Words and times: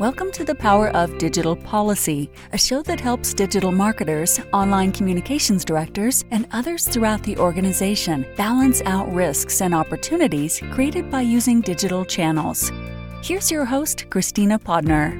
Welcome 0.00 0.32
to 0.32 0.46
the 0.46 0.54
Power 0.54 0.88
of 0.96 1.18
Digital 1.18 1.54
Policy, 1.54 2.30
a 2.54 2.58
show 2.58 2.80
that 2.84 2.98
helps 2.98 3.34
digital 3.34 3.70
marketers, 3.70 4.40
online 4.50 4.92
communications 4.92 5.62
directors, 5.62 6.24
and 6.30 6.48
others 6.52 6.88
throughout 6.88 7.22
the 7.22 7.36
organization 7.36 8.24
balance 8.34 8.80
out 8.86 9.12
risks 9.12 9.60
and 9.60 9.74
opportunities 9.74 10.58
created 10.70 11.10
by 11.10 11.20
using 11.20 11.60
digital 11.60 12.06
channels. 12.06 12.72
Here's 13.22 13.50
your 13.50 13.66
host, 13.66 14.06
Kristina 14.08 14.58
Podnar. 14.58 15.12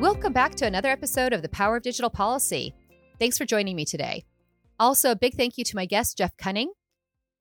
Welcome 0.00 0.32
back 0.32 0.54
to 0.54 0.64
another 0.64 0.88
episode 0.88 1.34
of 1.34 1.42
the 1.42 1.50
Power 1.50 1.76
of 1.76 1.82
Digital 1.82 2.08
Policy. 2.08 2.74
Thanks 3.18 3.36
for 3.36 3.44
joining 3.44 3.76
me 3.76 3.84
today. 3.84 4.24
Also, 4.80 5.10
a 5.10 5.16
big 5.16 5.34
thank 5.34 5.58
you 5.58 5.64
to 5.64 5.76
my 5.76 5.84
guest, 5.84 6.16
Jeff 6.16 6.34
Cunning. 6.38 6.72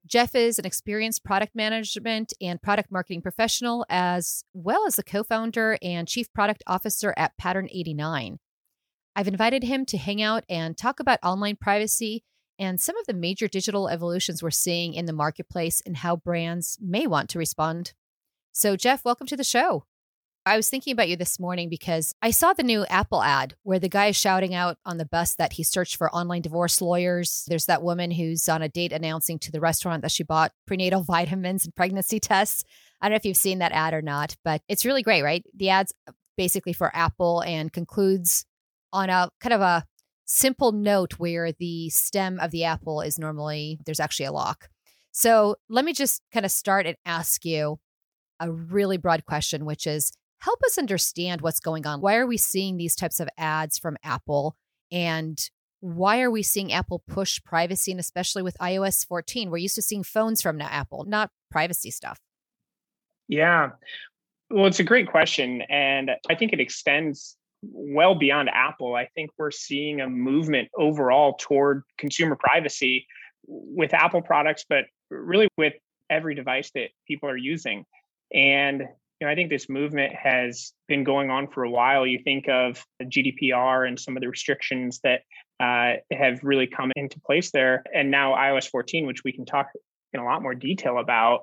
Jeff 0.08 0.36
is 0.36 0.58
an 0.58 0.66
experienced 0.66 1.26
product 1.26 1.54
management 1.54 2.32
and 2.40 2.62
product 2.62 2.92
marketing 2.92 3.22
professional, 3.22 3.86
as 3.90 4.44
well 4.54 4.88
as 4.88 4.96
the 4.96 5.04
co 5.04 5.22
founder 5.24 5.78
and 5.82 6.08
chief 6.08 6.32
product 6.34 6.64
officer 6.66 7.14
at 7.18 7.38
Pattern 7.38 7.68
89. 7.72 8.40
I've 9.16 9.28
invited 9.28 9.64
him 9.64 9.86
to 9.88 9.98
hang 9.98 10.22
out 10.22 10.46
and 10.48 10.78
talk 10.78 11.00
about 11.00 11.20
online 11.24 11.58
privacy 11.58 12.24
and 12.58 12.80
some 12.80 12.98
of 12.98 13.06
the 13.06 13.14
major 13.14 13.48
digital 13.48 13.90
evolutions 13.90 14.42
we're 14.42 14.52
seeing 14.52 14.94
in 14.94 15.06
the 15.06 15.14
marketplace 15.14 15.82
and 15.86 15.98
how 15.98 16.16
brands 16.16 16.78
may 16.82 17.06
want 17.06 17.30
to 17.32 17.40
respond. 17.40 17.94
So, 18.54 18.76
Jeff, 18.76 19.04
welcome 19.04 19.28
to 19.28 19.38
the 19.38 19.44
show. 19.44 19.86
I 20.48 20.56
was 20.56 20.70
thinking 20.70 20.94
about 20.94 21.10
you 21.10 21.18
this 21.18 21.42
morning 21.42 21.68
because 21.68 22.16
I 22.22 22.32
saw 22.32 22.54
the 22.54 22.64
new 22.64 22.86
Apple 22.86 23.22
ad 23.22 23.56
where 23.64 23.80
the 23.80 23.90
guy 23.90 24.08
is 24.08 24.16
shouting 24.16 24.56
out 24.56 24.78
on 24.86 24.98
the 24.98 25.06
bus 25.06 25.36
that 25.36 25.54
he 25.54 25.64
searched 25.64 25.98
for 25.98 26.10
online 26.16 26.42
divorce 26.42 26.82
lawyers. 26.82 27.44
There's 27.48 27.66
that 27.66 27.84
woman 27.84 28.12
who's 28.12 28.48
on 28.48 28.62
a 28.62 28.70
date 28.70 28.94
announcing 28.94 29.40
to 29.40 29.52
the 29.52 29.60
restaurant 29.60 30.04
that 30.04 30.12
she 30.12 30.24
bought 30.24 30.54
prenatal 30.66 31.04
vitamins 31.08 31.66
and 31.66 31.76
pregnancy 31.76 32.22
tests. 32.22 32.64
I 33.02 33.08
don't 33.08 33.12
know 33.12 33.18
if 33.18 33.26
you've 33.26 33.36
seen 33.36 33.60
that 33.60 33.74
ad 33.74 33.94
or 33.94 34.02
not, 34.02 34.38
but 34.46 34.62
it's 34.70 34.86
really 34.86 35.04
great, 35.04 35.22
right? 35.22 35.44
The 35.54 35.70
ad's 35.70 35.94
basically 36.38 36.72
for 36.72 36.96
Apple 36.96 37.42
and 37.42 37.74
concludes 37.74 38.46
on 38.94 39.10
a 39.10 39.30
kind 39.42 39.54
of 39.54 39.60
a 39.60 39.84
simple 40.26 40.72
note 40.72 41.20
where 41.20 41.52
the 41.52 41.90
stem 41.90 42.40
of 42.40 42.52
the 42.52 42.64
apple 42.64 43.02
is 43.02 43.20
normally 43.20 43.80
there's 43.86 44.00
actually 44.00 44.28
a 44.28 44.32
lock. 44.32 44.70
So 45.12 45.58
let 45.68 45.84
me 45.84 45.92
just 45.92 46.22
kind 46.34 46.46
of 46.46 46.52
start 46.52 46.86
and 46.86 46.96
ask 47.06 47.44
you 47.44 47.80
a 48.40 48.52
really 48.52 48.98
broad 48.98 49.26
question, 49.26 49.66
which 49.66 49.86
is 49.88 50.14
help 50.40 50.60
us 50.66 50.78
understand 50.78 51.42
what's 51.42 51.60
going 51.60 51.86
on. 51.86 52.02
Why 52.02 52.16
are 52.16 52.28
we 52.28 52.38
seeing 52.38 52.78
these 52.78 52.96
types 52.96 53.20
of 53.20 53.30
ads 53.38 53.78
from 53.78 53.98
Apple? 54.04 54.56
And 54.92 55.40
why 55.80 56.22
are 56.22 56.32
we 56.32 56.44
seeing 56.44 56.74
Apple 56.74 57.04
push 57.08 57.42
privacy? 57.44 57.92
And 57.92 58.00
especially 58.00 58.42
with 58.42 58.58
iOS 58.60 59.06
14, 59.06 59.50
we're 59.50 59.58
used 59.58 59.76
to 59.76 59.82
seeing 59.82 60.04
phones 60.04 60.42
from 60.42 60.58
now 60.58 60.68
Apple, 60.68 61.06
not 61.06 61.32
privacy 61.52 61.92
stuff. 61.92 62.20
Yeah. 63.28 63.72
Well, 64.50 64.66
it's 64.66 64.80
a 64.80 64.84
great 64.84 65.10
question. 65.10 65.62
And 65.70 66.12
I 66.30 66.36
think 66.36 66.54
it 66.54 66.60
extends 66.60 67.38
well 67.64 68.16
beyond 68.16 68.50
Apple. 68.54 68.96
I 68.96 69.08
think 69.16 69.32
we're 69.38 69.52
seeing 69.52 70.02
a 70.02 70.10
movement 70.10 70.70
overall 70.78 71.36
toward 71.40 71.84
consumer 71.98 72.36
privacy 72.36 73.08
with 73.46 73.94
Apple 73.94 74.22
products, 74.22 74.66
but 74.68 74.86
really 75.10 75.48
with 75.58 75.74
every 76.10 76.36
device 76.36 76.72
that 76.76 76.90
people 77.08 77.30
are 77.30 77.38
using. 77.38 77.86
And 78.34 78.84
you 79.20 79.26
know, 79.26 79.32
I 79.32 79.36
think 79.36 79.50
this 79.50 79.68
movement 79.68 80.14
has 80.14 80.74
been 80.88 81.04
going 81.04 81.32
on 81.32 81.48
for 81.48 81.64
a 81.64 81.70
while. 81.70 82.06
You 82.06 82.20
think 82.24 82.48
of 82.50 82.86
GDPR 83.02 83.88
and 83.88 84.00
some 84.00 84.16
of 84.16 84.22
the 84.22 84.30
restrictions 84.30 85.00
that 85.04 85.22
uh, 85.60 86.00
have 86.12 86.40
really 86.44 86.68
come 86.68 86.92
into 86.96 87.20
place 87.22 87.50
there, 87.52 87.84
and 87.94 88.12
now 88.12 88.36
iOS 88.36 88.70
14, 88.70 89.08
which 89.08 89.24
we 89.24 89.32
can 89.32 89.46
talk 89.46 89.70
in 90.14 90.20
a 90.20 90.24
lot 90.24 90.44
more 90.44 90.54
detail 90.54 91.00
about. 91.00 91.42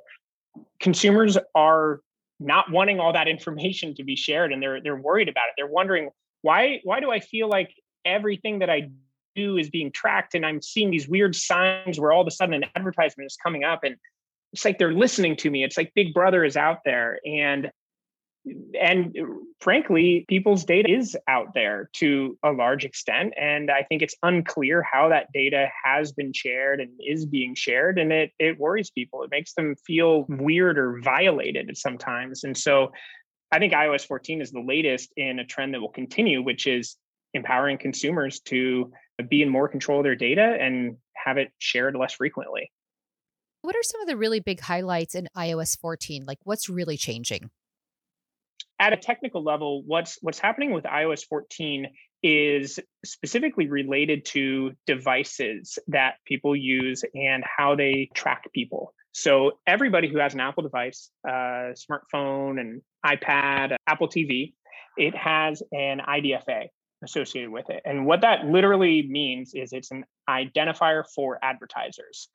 Consumers 0.79 1.37
are 1.57 2.01
not 2.39 2.71
wanting 2.71 3.01
all 3.01 3.13
that 3.13 3.27
information 3.37 3.95
to 3.97 4.05
be 4.05 4.15
shared, 4.15 4.53
and 4.53 4.63
they're 4.63 4.81
they're 4.81 4.97
worried 4.97 5.29
about 5.29 5.49
it. 5.49 5.55
They're 5.57 5.67
wondering 5.67 6.11
why 6.43 6.81
why 6.85 7.01
do 7.01 7.11
I 7.11 7.19
feel 7.19 7.49
like 7.49 7.75
everything 8.05 8.61
that 8.61 8.71
I 8.71 8.91
do 9.35 9.57
is 9.57 9.69
being 9.69 9.91
tracked, 9.91 10.37
and 10.37 10.47
I'm 10.47 10.63
seeing 10.63 10.93
these 10.93 11.09
weird 11.09 11.35
signs 11.35 11.99
where 11.99 12.13
all 12.13 12.21
of 12.21 12.29
a 12.29 12.31
sudden 12.31 12.55
an 12.55 12.67
advertisement 12.77 13.27
is 13.27 13.37
coming 13.37 13.65
up, 13.65 13.83
and 13.83 13.97
it's 14.55 14.65
like 14.65 14.79
they're 14.79 14.95
listening 14.95 15.35
to 15.35 15.51
me. 15.51 15.65
It's 15.65 15.77
like 15.77 15.93
Big 15.97 16.15
Brother 16.15 16.45
is 16.45 16.57
out 16.57 16.79
there. 16.85 17.19
And 17.27 17.73
and 18.81 19.17
frankly, 19.59 20.27
people's 20.29 20.65
data 20.65 20.91
is 20.91 21.17
out 21.27 21.55
there 21.55 21.91
to 21.95 22.39
a 22.45 22.53
large 22.53 22.85
extent. 22.85 23.33
And 23.41 23.69
I 23.71 23.83
think 23.83 24.03
it's 24.03 24.15
unclear 24.23 24.81
how 24.83 25.09
that 25.09 25.33
data 25.33 25.67
has 25.83 26.13
been 26.13 26.33
shared 26.33 26.81
and 26.81 26.91
is 27.05 27.27
being 27.27 27.57
shared. 27.57 27.99
And 27.99 28.13
it 28.13 28.31
it 28.39 28.61
worries 28.61 28.91
people. 28.91 29.25
It 29.25 29.31
makes 29.33 29.55
them 29.55 29.75
feel 29.85 30.25
weird 30.29 30.79
or 30.79 31.01
violated 31.03 31.77
sometimes. 31.77 32.45
And 32.45 32.57
so 32.57 32.93
I 33.51 33.59
think 33.59 33.73
iOS 33.73 34.07
14 34.07 34.41
is 34.41 34.53
the 34.53 34.61
latest 34.61 35.13
in 35.17 35.41
a 35.41 35.45
trend 35.45 35.75
that 35.75 35.81
will 35.81 35.89
continue, 35.89 36.43
which 36.43 36.69
is 36.69 36.97
empowering 37.33 37.79
consumers 37.79 38.39
to 38.41 38.93
be 39.29 39.43
in 39.43 39.49
more 39.49 39.69
control 39.69 39.99
of 39.99 40.05
their 40.05 40.15
data 40.15 40.57
and 40.61 40.97
have 41.17 41.39
it 41.39 41.51
shared 41.59 41.97
less 41.97 42.15
frequently. 42.15 42.71
What 43.65 43.77
are 43.77 43.83
some 43.83 44.03
of 44.03 44.09
the 44.09 44.19
really 44.19 44.41
big 44.41 44.61
highlights 44.61 45.15
in 45.15 45.27
iOS 45.35 45.81
14? 45.81 46.27
Like 46.27 46.37
what's 46.45 46.69
really 46.69 46.99
changing? 46.99 47.49
At 48.79 48.93
a 48.93 48.97
technical 48.99 49.43
level, 49.43 49.83
what's 49.87 50.19
what's 50.21 50.39
happening 50.39 50.73
with 50.73 50.85
iOS 50.85 51.25
14 51.27 51.87
is 52.23 52.79
specifically 53.07 53.71
related 53.71 54.27
to 54.27 54.73
devices 54.87 55.79
that 55.89 56.17
people 56.27 56.55
use 56.55 57.05
and 57.15 57.43
how 57.43 57.75
they 57.75 58.11
track 58.15 58.53
people. 58.53 58.93
So 59.13 59.53
everybody 59.67 60.09
who 60.13 60.19
has 60.19 60.35
an 60.35 60.41
Apple 60.41 60.65
device, 60.65 61.09
uh, 61.27 61.73
smartphone 61.73 62.61
and 62.61 62.83
iPad, 63.07 63.77
Apple 63.87 64.09
TV, 64.09 64.53
it 64.99 65.17
has 65.17 65.63
an 65.73 66.03
IDFA 66.07 66.67
associated 67.03 67.51
with 67.51 67.71
it. 67.71 67.81
And 67.87 68.05
what 68.05 68.21
that 68.21 68.45
literally 68.45 69.07
means 69.09 69.53
is 69.55 69.73
it's 69.73 69.91
an 69.91 70.05
identifier 70.29 71.05
for 71.15 71.39
advertisers. 71.43 72.29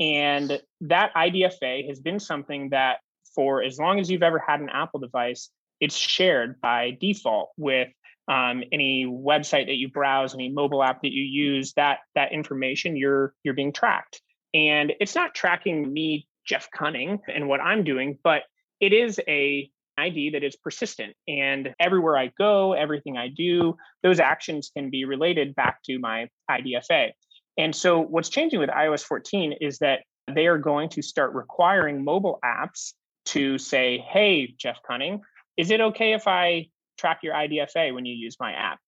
And 0.00 0.60
that 0.82 1.12
IDFA 1.14 1.88
has 1.88 2.00
been 2.00 2.20
something 2.20 2.70
that 2.70 2.98
for 3.34 3.62
as 3.62 3.78
long 3.78 4.00
as 4.00 4.10
you've 4.10 4.22
ever 4.22 4.38
had 4.38 4.60
an 4.60 4.68
Apple 4.68 5.00
device, 5.00 5.50
it's 5.80 5.96
shared 5.96 6.60
by 6.60 6.96
default 7.00 7.50
with 7.56 7.88
um, 8.28 8.62
any 8.72 9.06
website 9.06 9.66
that 9.66 9.76
you 9.76 9.88
browse, 9.88 10.34
any 10.34 10.48
mobile 10.50 10.82
app 10.82 11.02
that 11.02 11.12
you 11.12 11.22
use. 11.22 11.72
That 11.74 12.00
that 12.14 12.32
information 12.32 12.96
you're 12.96 13.32
you're 13.42 13.54
being 13.54 13.72
tracked, 13.72 14.20
and 14.52 14.92
it's 15.00 15.14
not 15.14 15.34
tracking 15.34 15.90
me, 15.92 16.28
Jeff 16.46 16.68
Cunning, 16.70 17.20
and 17.32 17.48
what 17.48 17.60
I'm 17.60 17.84
doing, 17.84 18.18
but 18.22 18.42
it 18.80 18.92
is 18.92 19.18
a 19.26 19.70
ID 19.96 20.30
that 20.30 20.44
is 20.44 20.56
persistent. 20.56 21.14
And 21.26 21.74
everywhere 21.80 22.16
I 22.16 22.30
go, 22.38 22.72
everything 22.72 23.16
I 23.16 23.28
do, 23.28 23.76
those 24.02 24.20
actions 24.20 24.70
can 24.74 24.90
be 24.90 25.04
related 25.04 25.54
back 25.54 25.82
to 25.84 25.98
my 25.98 26.28
IDFA. 26.50 27.10
And 27.58 27.74
so 27.74 28.00
what's 28.00 28.28
changing 28.28 28.60
with 28.60 28.70
iOS 28.70 29.02
14 29.02 29.54
is 29.60 29.78
that 29.78 30.00
they 30.32 30.46
are 30.46 30.58
going 30.58 30.88
to 30.90 31.02
start 31.02 31.34
requiring 31.34 32.04
mobile 32.04 32.38
apps 32.44 32.92
to 33.26 33.58
say, 33.58 33.98
hey, 33.98 34.54
Jeff 34.56 34.78
Cunning, 34.86 35.20
is 35.56 35.70
it 35.70 35.80
okay 35.80 36.12
if 36.12 36.28
I 36.28 36.68
track 36.96 37.20
your 37.22 37.34
IDFA 37.34 37.92
when 37.92 38.06
you 38.06 38.14
use 38.14 38.36
my 38.38 38.52
app? 38.52 38.78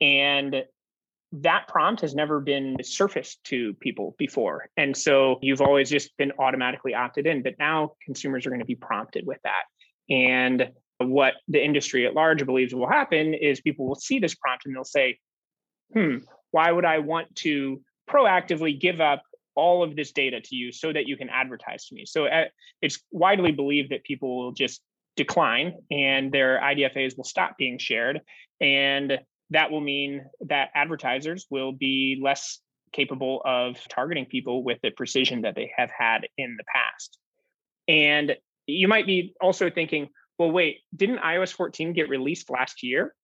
And 0.00 0.64
that 1.32 1.68
prompt 1.68 2.02
has 2.02 2.14
never 2.14 2.40
been 2.40 2.76
surfaced 2.82 3.42
to 3.44 3.74
people 3.74 4.14
before. 4.18 4.68
And 4.76 4.96
so 4.96 5.38
you've 5.42 5.60
always 5.60 5.88
just 5.88 6.16
been 6.16 6.32
automatically 6.38 6.94
opted 6.94 7.26
in, 7.26 7.42
but 7.42 7.54
now 7.58 7.92
consumers 8.04 8.46
are 8.46 8.50
going 8.50 8.60
to 8.60 8.66
be 8.66 8.74
prompted 8.74 9.26
with 9.26 9.38
that. 9.44 9.62
And 10.12 10.70
what 10.98 11.34
the 11.48 11.64
industry 11.64 12.06
at 12.06 12.14
large 12.14 12.44
believes 12.44 12.74
will 12.74 12.88
happen 12.88 13.32
is 13.32 13.60
people 13.60 13.86
will 13.86 13.94
see 13.94 14.18
this 14.18 14.34
prompt 14.34 14.66
and 14.66 14.74
they'll 14.74 14.84
say, 14.84 15.18
hmm, 15.94 16.16
why 16.50 16.70
would 16.70 16.84
I 16.84 16.98
want 16.98 17.34
to 17.36 17.80
proactively 18.10 18.78
give 18.78 19.00
up 19.00 19.22
all 19.54 19.82
of 19.82 19.96
this 19.96 20.12
data 20.12 20.40
to 20.40 20.56
you 20.56 20.72
so 20.72 20.92
that 20.92 21.06
you 21.06 21.16
can 21.16 21.28
advertise 21.28 21.86
to 21.86 21.94
me. 21.94 22.04
So 22.06 22.26
uh, 22.26 22.44
it's 22.80 23.00
widely 23.10 23.52
believed 23.52 23.90
that 23.90 24.04
people 24.04 24.36
will 24.36 24.52
just 24.52 24.80
decline 25.16 25.74
and 25.90 26.32
their 26.32 26.60
IDFAs 26.60 27.16
will 27.16 27.24
stop 27.24 27.56
being 27.58 27.78
shared. 27.78 28.20
And 28.60 29.18
that 29.50 29.70
will 29.70 29.80
mean 29.80 30.24
that 30.48 30.70
advertisers 30.74 31.46
will 31.50 31.72
be 31.72 32.20
less 32.22 32.60
capable 32.92 33.42
of 33.44 33.76
targeting 33.88 34.26
people 34.26 34.64
with 34.64 34.78
the 34.82 34.90
precision 34.90 35.42
that 35.42 35.54
they 35.54 35.70
have 35.76 35.90
had 35.90 36.26
in 36.38 36.56
the 36.56 36.64
past. 36.72 37.18
And 37.88 38.36
you 38.66 38.88
might 38.88 39.06
be 39.06 39.34
also 39.40 39.70
thinking, 39.70 40.08
well, 40.38 40.50
wait, 40.50 40.78
didn't 40.94 41.18
iOS 41.18 41.52
14 41.52 41.92
get 41.92 42.08
released 42.08 42.50
last 42.50 42.82
year? 42.82 43.14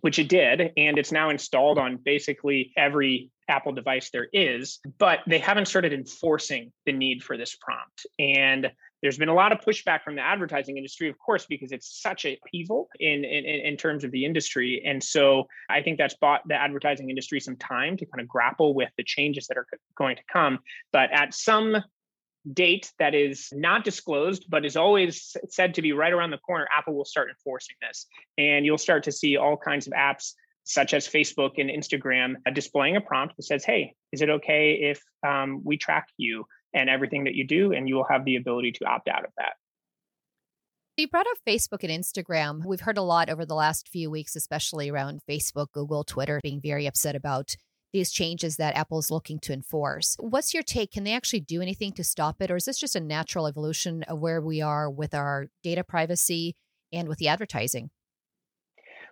Which 0.00 0.18
it 0.18 0.28
did. 0.28 0.72
And 0.76 0.98
it's 0.98 1.12
now 1.12 1.30
installed 1.30 1.78
on 1.78 1.98
basically 2.02 2.72
every 2.76 3.30
Apple 3.48 3.72
device 3.72 4.10
there 4.10 4.28
is, 4.32 4.80
but 4.98 5.20
they 5.26 5.38
haven't 5.38 5.66
started 5.66 5.92
enforcing 5.92 6.72
the 6.86 6.92
need 6.92 7.22
for 7.22 7.36
this 7.36 7.56
prompt. 7.56 8.06
And 8.18 8.70
there's 9.02 9.18
been 9.18 9.28
a 9.28 9.34
lot 9.34 9.52
of 9.52 9.60
pushback 9.60 10.02
from 10.02 10.16
the 10.16 10.22
advertising 10.22 10.76
industry, 10.76 11.08
of 11.08 11.18
course, 11.18 11.46
because 11.46 11.72
it's 11.72 12.00
such 12.02 12.24
a 12.24 12.38
upheaval 12.44 12.88
in, 12.98 13.24
in, 13.24 13.44
in 13.44 13.76
terms 13.76 14.04
of 14.04 14.10
the 14.10 14.24
industry. 14.24 14.82
And 14.84 15.02
so 15.02 15.46
I 15.70 15.82
think 15.82 15.98
that's 15.98 16.14
bought 16.14 16.46
the 16.48 16.54
advertising 16.54 17.08
industry 17.08 17.40
some 17.40 17.56
time 17.56 17.96
to 17.96 18.06
kind 18.06 18.20
of 18.20 18.28
grapple 18.28 18.74
with 18.74 18.90
the 18.96 19.04
changes 19.04 19.46
that 19.46 19.56
are 19.56 19.66
going 19.96 20.16
to 20.16 20.22
come. 20.32 20.58
But 20.92 21.10
at 21.12 21.32
some 21.32 21.76
date 22.52 22.92
that 22.98 23.14
is 23.14 23.48
not 23.52 23.84
disclosed, 23.84 24.46
but 24.48 24.64
is 24.64 24.76
always 24.76 25.36
said 25.48 25.74
to 25.74 25.82
be 25.82 25.92
right 25.92 26.12
around 26.12 26.30
the 26.30 26.38
corner, 26.38 26.66
Apple 26.76 26.94
will 26.94 27.04
start 27.04 27.28
enforcing 27.28 27.76
this. 27.80 28.06
And 28.36 28.64
you'll 28.64 28.78
start 28.78 29.04
to 29.04 29.12
see 29.12 29.36
all 29.36 29.56
kinds 29.56 29.86
of 29.86 29.92
apps 29.92 30.32
such 30.68 30.92
as 30.92 31.08
Facebook 31.08 31.52
and 31.56 31.70
Instagram 31.70 32.34
uh, 32.46 32.50
displaying 32.50 32.94
a 32.94 33.00
prompt 33.00 33.36
that 33.36 33.44
says, 33.44 33.64
Hey, 33.64 33.94
is 34.12 34.20
it 34.20 34.28
okay 34.28 34.78
if 34.82 35.02
um, 35.26 35.62
we 35.64 35.78
track 35.78 36.08
you 36.18 36.44
and 36.74 36.90
everything 36.90 37.24
that 37.24 37.34
you 37.34 37.46
do? 37.46 37.72
And 37.72 37.88
you 37.88 37.96
will 37.96 38.06
have 38.10 38.26
the 38.26 38.36
ability 38.36 38.72
to 38.72 38.84
opt 38.84 39.08
out 39.08 39.24
of 39.24 39.30
that. 39.38 39.54
You 40.98 41.08
brought 41.08 41.26
up 41.26 41.38
Facebook 41.46 41.88
and 41.88 42.04
Instagram. 42.04 42.66
We've 42.66 42.80
heard 42.80 42.98
a 42.98 43.02
lot 43.02 43.30
over 43.30 43.46
the 43.46 43.54
last 43.54 43.88
few 43.88 44.10
weeks, 44.10 44.36
especially 44.36 44.90
around 44.90 45.20
Facebook, 45.28 45.72
Google, 45.72 46.04
Twitter 46.04 46.38
being 46.42 46.60
very 46.60 46.86
upset 46.86 47.16
about 47.16 47.56
these 47.94 48.10
changes 48.10 48.56
that 48.56 48.76
Apple's 48.76 49.10
looking 49.10 49.38
to 49.38 49.54
enforce. 49.54 50.16
What's 50.20 50.52
your 50.52 50.62
take? 50.62 50.92
Can 50.92 51.04
they 51.04 51.14
actually 51.14 51.40
do 51.40 51.62
anything 51.62 51.92
to 51.92 52.04
stop 52.04 52.42
it? 52.42 52.50
Or 52.50 52.56
is 52.56 52.66
this 52.66 52.78
just 52.78 52.96
a 52.96 53.00
natural 53.00 53.46
evolution 53.46 54.02
of 54.02 54.18
where 54.18 54.42
we 54.42 54.60
are 54.60 54.90
with 54.90 55.14
our 55.14 55.46
data 55.62 55.82
privacy 55.82 56.56
and 56.92 57.08
with 57.08 57.16
the 57.18 57.28
advertising? 57.28 57.88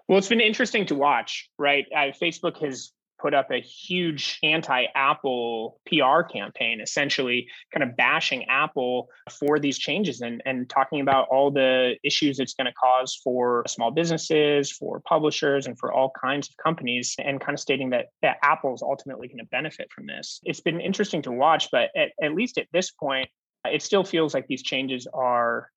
Well, 0.09 0.19
it's 0.19 0.29
been 0.29 0.41
interesting 0.41 0.87
to 0.87 0.95
watch, 0.95 1.51
right? 1.59 1.85
Uh, 1.95 2.13
Facebook 2.21 2.59
has 2.59 2.93
put 3.19 3.35
up 3.35 3.51
a 3.51 3.61
huge 3.61 4.39
anti-Apple 4.43 5.81
PR 5.87 6.23
campaign, 6.23 6.81
essentially 6.81 7.49
kind 7.73 7.83
of 7.83 7.97
bashing 7.97 8.45
Apple 8.45 9.09
for 9.31 9.59
these 9.59 9.79
changes 9.79 10.21
and, 10.21 10.43
and 10.45 10.69
talking 10.69 11.01
about 11.01 11.27
all 11.29 11.51
the 11.51 11.97
issues 12.05 12.39
it's 12.39 12.55
going 12.55 12.67
to 12.67 12.75
cause 12.75 13.19
for 13.25 13.65
small 13.67 13.91
businesses, 13.91 14.71
for 14.71 15.01
publishers, 15.01 15.67
and 15.67 15.79
for 15.79 15.93
all 15.93 16.13
kinds 16.21 16.49
of 16.49 16.57
companies, 16.63 17.15
and 17.19 17.41
kind 17.41 17.55
of 17.55 17.61
stating 17.61 17.91
that, 17.91 18.07
that 18.23 18.37
Apple's 18.43 18.83
ultimately 18.83 19.29
going 19.29 19.39
to 19.39 19.47
benefit 19.47 19.89
from 19.91 20.07
this. 20.07 20.41
It's 20.45 20.61
been 20.61 20.81
interesting 20.81 21.23
to 21.23 21.33
watch, 21.33 21.69
but 21.73 21.91
at, 21.97 22.11
at 22.23 22.35
least 22.35 22.59
at 22.59 22.67
this 22.73 22.91
point, 22.91 23.29
it 23.65 23.83
still 23.83 24.05
feels 24.05 24.35
like 24.35 24.47
these 24.47 24.63
changes 24.63 25.09
are 25.13 25.71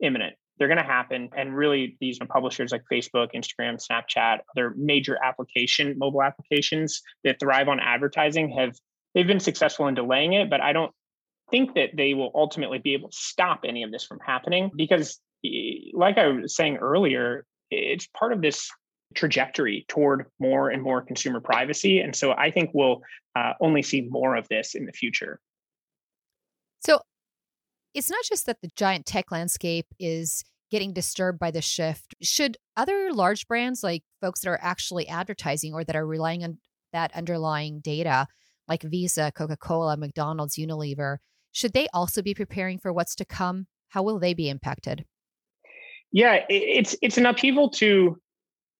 imminent 0.00 0.36
they're 0.58 0.68
going 0.68 0.78
to 0.78 0.84
happen. 0.84 1.30
And 1.36 1.56
really, 1.56 1.96
these 2.00 2.18
publishers 2.28 2.72
like 2.72 2.82
Facebook, 2.90 3.28
Instagram, 3.34 3.78
Snapchat, 3.80 4.38
other 4.56 4.74
major 4.76 5.18
application, 5.22 5.96
mobile 5.98 6.22
applications 6.22 7.02
that 7.24 7.38
thrive 7.40 7.68
on 7.68 7.80
advertising 7.80 8.50
have 8.50 8.76
they've 9.14 9.26
been 9.26 9.40
successful 9.40 9.86
in 9.88 9.94
delaying 9.94 10.32
it, 10.32 10.50
but 10.50 10.60
I 10.60 10.72
don't 10.72 10.92
think 11.50 11.74
that 11.74 11.90
they 11.96 12.14
will 12.14 12.30
ultimately 12.34 12.78
be 12.78 12.94
able 12.94 13.10
to 13.10 13.16
stop 13.16 13.60
any 13.64 13.82
of 13.82 13.92
this 13.92 14.04
from 14.04 14.18
happening 14.24 14.70
because 14.74 15.20
like 15.92 16.16
I 16.18 16.28
was 16.28 16.56
saying 16.56 16.78
earlier, 16.78 17.44
it's 17.70 18.06
part 18.06 18.32
of 18.32 18.40
this 18.40 18.70
trajectory 19.14 19.84
toward 19.88 20.26
more 20.38 20.70
and 20.70 20.82
more 20.82 21.02
consumer 21.02 21.40
privacy. 21.40 22.00
And 22.00 22.16
so 22.16 22.32
I 22.32 22.50
think 22.50 22.70
we'll 22.72 23.02
uh, 23.36 23.52
only 23.60 23.82
see 23.82 24.02
more 24.08 24.36
of 24.36 24.48
this 24.48 24.74
in 24.74 24.86
the 24.86 24.92
future. 24.92 25.38
So 26.84 27.00
it's 27.94 28.10
not 28.10 28.24
just 28.24 28.46
that 28.46 28.60
the 28.60 28.70
giant 28.76 29.06
tech 29.06 29.30
landscape 29.30 29.86
is 29.98 30.44
getting 30.70 30.92
disturbed 30.92 31.38
by 31.38 31.50
the 31.50 31.62
shift. 31.62 32.14
Should 32.22 32.56
other 32.76 33.12
large 33.12 33.46
brands, 33.46 33.82
like 33.82 34.02
folks 34.20 34.40
that 34.40 34.50
are 34.50 34.58
actually 34.60 35.08
advertising 35.08 35.72
or 35.72 35.84
that 35.84 35.96
are 35.96 36.06
relying 36.06 36.42
on 36.42 36.58
that 36.92 37.14
underlying 37.14 37.80
data, 37.80 38.26
like 38.68 38.82
Visa, 38.82 39.32
Coca 39.34 39.56
Cola, 39.56 39.96
McDonald's, 39.96 40.56
Unilever, 40.56 41.18
should 41.52 41.72
they 41.72 41.86
also 41.94 42.22
be 42.22 42.34
preparing 42.34 42.78
for 42.78 42.92
what's 42.92 43.14
to 43.16 43.24
come? 43.24 43.66
How 43.88 44.02
will 44.02 44.18
they 44.18 44.34
be 44.34 44.48
impacted? 44.48 45.04
Yeah, 46.10 46.44
it's 46.48 46.96
it's 47.02 47.18
an 47.18 47.26
upheaval 47.26 47.70
to 47.70 48.18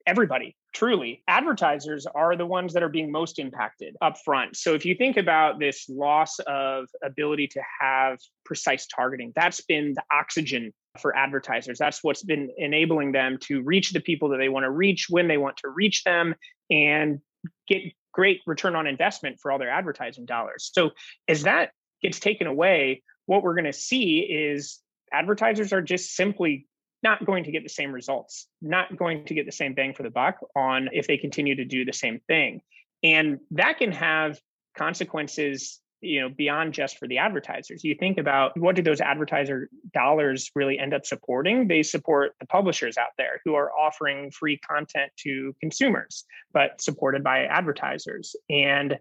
everybody 0.06 0.56
truly 0.74 1.22
advertisers 1.28 2.06
are 2.06 2.36
the 2.36 2.46
ones 2.46 2.72
that 2.72 2.82
are 2.82 2.88
being 2.88 3.10
most 3.10 3.38
impacted 3.38 3.96
up 4.02 4.16
front 4.24 4.56
so 4.56 4.74
if 4.74 4.84
you 4.84 4.94
think 4.94 5.16
about 5.16 5.58
this 5.58 5.88
loss 5.88 6.38
of 6.46 6.86
ability 7.02 7.46
to 7.46 7.60
have 7.80 8.18
precise 8.44 8.86
targeting 8.86 9.32
that's 9.34 9.60
been 9.62 9.94
the 9.94 10.02
oxygen 10.12 10.72
for 11.00 11.16
advertisers. 11.16 11.78
That's 11.78 12.02
what's 12.02 12.22
been 12.22 12.50
enabling 12.56 13.12
them 13.12 13.38
to 13.42 13.62
reach 13.62 13.90
the 13.90 14.00
people 14.00 14.28
that 14.30 14.38
they 14.38 14.48
want 14.48 14.64
to 14.64 14.70
reach 14.70 15.06
when 15.08 15.28
they 15.28 15.38
want 15.38 15.56
to 15.58 15.68
reach 15.68 16.04
them 16.04 16.34
and 16.70 17.20
get 17.66 17.82
great 18.12 18.40
return 18.46 18.76
on 18.76 18.86
investment 18.86 19.38
for 19.40 19.50
all 19.50 19.58
their 19.58 19.70
advertising 19.70 20.24
dollars. 20.24 20.70
So 20.72 20.90
as 21.28 21.42
that 21.42 21.70
gets 22.02 22.20
taken 22.20 22.46
away 22.46 23.02
what 23.26 23.42
we're 23.42 23.54
going 23.54 23.64
to 23.64 23.72
see 23.72 24.18
is 24.18 24.80
advertisers 25.12 25.72
are 25.72 25.80
just 25.80 26.14
simply 26.14 26.66
not 27.04 27.24
going 27.24 27.44
to 27.44 27.52
get 27.52 27.62
the 27.62 27.68
same 27.68 27.92
results, 27.92 28.48
not 28.60 28.96
going 28.96 29.26
to 29.26 29.34
get 29.34 29.46
the 29.46 29.52
same 29.52 29.74
bang 29.74 29.94
for 29.94 30.02
the 30.02 30.10
buck 30.10 30.38
on 30.56 30.88
if 30.92 31.06
they 31.06 31.18
continue 31.18 31.54
to 31.54 31.64
do 31.64 31.84
the 31.84 31.92
same 31.92 32.18
thing. 32.26 32.62
And 33.02 33.38
that 33.52 33.78
can 33.78 33.92
have 33.92 34.40
consequences 34.76 35.80
you 36.00 36.20
know 36.20 36.28
beyond 36.28 36.72
just 36.74 36.98
for 36.98 37.08
the 37.08 37.18
advertisers. 37.18 37.84
You 37.84 37.94
think 37.94 38.18
about 38.18 38.58
what 38.58 38.76
do 38.76 38.82
those 38.82 39.00
advertiser 39.00 39.68
dollars 39.92 40.50
really 40.54 40.78
end 40.78 40.94
up 40.94 41.06
supporting? 41.06 41.68
They 41.68 41.82
support 41.82 42.32
the 42.40 42.46
publishers 42.46 42.96
out 42.98 43.12
there 43.16 43.40
who 43.44 43.54
are 43.54 43.72
offering 43.72 44.30
free 44.30 44.58
content 44.58 45.12
to 45.18 45.54
consumers 45.60 46.24
but 46.52 46.80
supported 46.80 47.24
by 47.24 47.44
advertisers. 47.44 48.36
And 48.50 48.98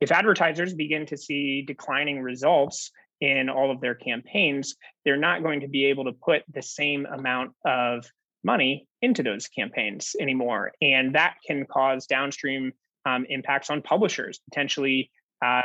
if 0.00 0.12
advertisers 0.12 0.74
begin 0.74 1.06
to 1.06 1.16
see 1.16 1.62
declining 1.62 2.20
results 2.20 2.90
in 3.20 3.48
all 3.48 3.70
of 3.70 3.80
their 3.80 3.94
campaigns, 3.94 4.76
they're 5.04 5.16
not 5.16 5.42
going 5.42 5.60
to 5.60 5.68
be 5.68 5.86
able 5.86 6.04
to 6.04 6.12
put 6.12 6.42
the 6.52 6.62
same 6.62 7.06
amount 7.06 7.52
of 7.64 8.06
money 8.44 8.86
into 9.02 9.22
those 9.22 9.48
campaigns 9.48 10.14
anymore. 10.20 10.72
And 10.80 11.14
that 11.14 11.36
can 11.46 11.66
cause 11.66 12.06
downstream 12.06 12.72
um, 13.04 13.26
impacts 13.28 13.70
on 13.70 13.82
publishers, 13.82 14.40
potentially 14.50 15.10
uh, 15.44 15.62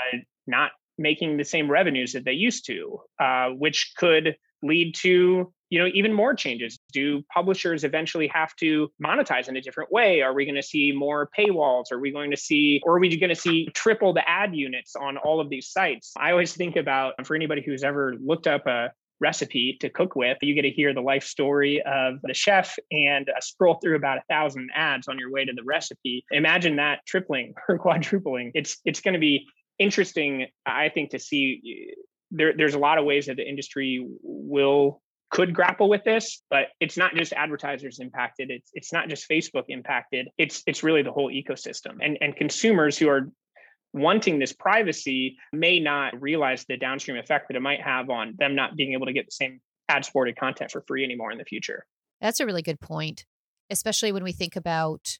not 0.47 0.71
making 0.97 1.37
the 1.37 1.43
same 1.43 1.69
revenues 1.69 2.13
that 2.13 2.25
they 2.25 2.33
used 2.33 2.65
to, 2.67 2.99
uh, 3.19 3.49
which 3.49 3.93
could 3.97 4.35
lead 4.63 4.95
to 4.95 5.53
you 5.71 5.79
know 5.79 5.89
even 5.93 6.13
more 6.13 6.35
changes. 6.35 6.77
Do 6.93 7.23
publishers 7.33 7.83
eventually 7.83 8.27
have 8.27 8.55
to 8.57 8.91
monetize 9.03 9.47
in 9.47 9.55
a 9.55 9.61
different 9.61 9.91
way? 9.91 10.21
Are 10.21 10.33
we 10.33 10.45
going 10.45 10.55
to 10.55 10.63
see 10.63 10.91
more 10.91 11.29
paywalls? 11.37 11.91
Are 11.91 11.99
we 11.99 12.11
going 12.11 12.29
to 12.29 12.37
see 12.37 12.81
or 12.83 12.97
are 12.97 12.99
we 12.99 13.17
going 13.17 13.29
to 13.29 13.35
see 13.35 13.67
triple 13.73 14.13
the 14.13 14.29
ad 14.29 14.53
units 14.53 14.95
on 14.95 15.17
all 15.17 15.39
of 15.39 15.49
these 15.49 15.69
sites? 15.69 16.13
I 16.17 16.31
always 16.31 16.53
think 16.53 16.75
about 16.75 17.25
for 17.25 17.35
anybody 17.35 17.63
who's 17.65 17.83
ever 17.83 18.15
looked 18.23 18.45
up 18.45 18.67
a 18.67 18.91
recipe 19.21 19.77
to 19.79 19.87
cook 19.87 20.15
with 20.15 20.35
you 20.41 20.55
get 20.55 20.63
to 20.63 20.71
hear 20.71 20.95
the 20.95 21.01
life 21.01 21.23
story 21.23 21.79
of 21.83 22.15
the 22.23 22.33
chef 22.33 22.75
and 22.91 23.29
uh, 23.29 23.39
scroll 23.39 23.75
through 23.75 23.95
about 23.95 24.17
a 24.17 24.23
thousand 24.27 24.69
ads 24.75 25.07
on 25.07 25.17
your 25.17 25.31
way 25.31 25.45
to 25.45 25.53
the 25.53 25.63
recipe. 25.63 26.25
Imagine 26.31 26.75
that 26.75 26.99
tripling 27.07 27.53
or 27.69 27.77
quadrupling. 27.77 28.51
It's 28.53 28.77
it's 28.83 28.99
going 28.99 29.13
to 29.13 29.19
be 29.19 29.47
interesting 29.79 30.45
i 30.67 30.89
think 30.89 31.09
to 31.09 31.17
see 31.17 31.95
there, 32.29 32.53
there's 32.55 32.75
a 32.75 32.79
lot 32.79 32.97
of 32.97 33.05
ways 33.05 33.25
that 33.25 33.35
the 33.35 33.47
industry 33.47 34.07
will 34.21 35.01
could 35.31 35.53
grapple 35.55 35.89
with 35.89 36.03
this, 36.03 36.43
but 36.49 36.67
it's 36.79 36.97
not 36.97 37.15
just 37.15 37.33
advertisers 37.33 37.99
impacted. 37.99 38.51
It's 38.51 38.69
it's 38.73 38.93
not 38.93 39.07
just 39.07 39.27
Facebook 39.29 39.63
impacted. 39.69 40.27
It's 40.37 40.61
it's 40.67 40.83
really 40.83 41.01
the 41.01 41.11
whole 41.11 41.31
ecosystem. 41.31 41.97
And 42.01 42.17
and 42.21 42.35
consumers 42.35 42.97
who 42.97 43.07
are 43.07 43.31
wanting 43.93 44.39
this 44.39 44.53
privacy 44.53 45.37
may 45.51 45.79
not 45.79 46.21
realize 46.21 46.65
the 46.65 46.77
downstream 46.77 47.17
effect 47.17 47.47
that 47.47 47.57
it 47.57 47.61
might 47.61 47.81
have 47.81 48.09
on 48.09 48.35
them 48.37 48.55
not 48.55 48.75
being 48.75 48.93
able 48.93 49.05
to 49.05 49.13
get 49.13 49.25
the 49.25 49.31
same 49.31 49.59
ad 49.89 50.05
supported 50.05 50.37
content 50.37 50.71
for 50.71 50.83
free 50.87 51.03
anymore 51.03 51.31
in 51.31 51.37
the 51.37 51.45
future. 51.45 51.85
That's 52.19 52.39
a 52.39 52.45
really 52.45 52.61
good 52.61 52.79
point, 52.79 53.25
especially 53.69 54.11
when 54.11 54.23
we 54.23 54.31
think 54.31 54.55
about 54.55 55.17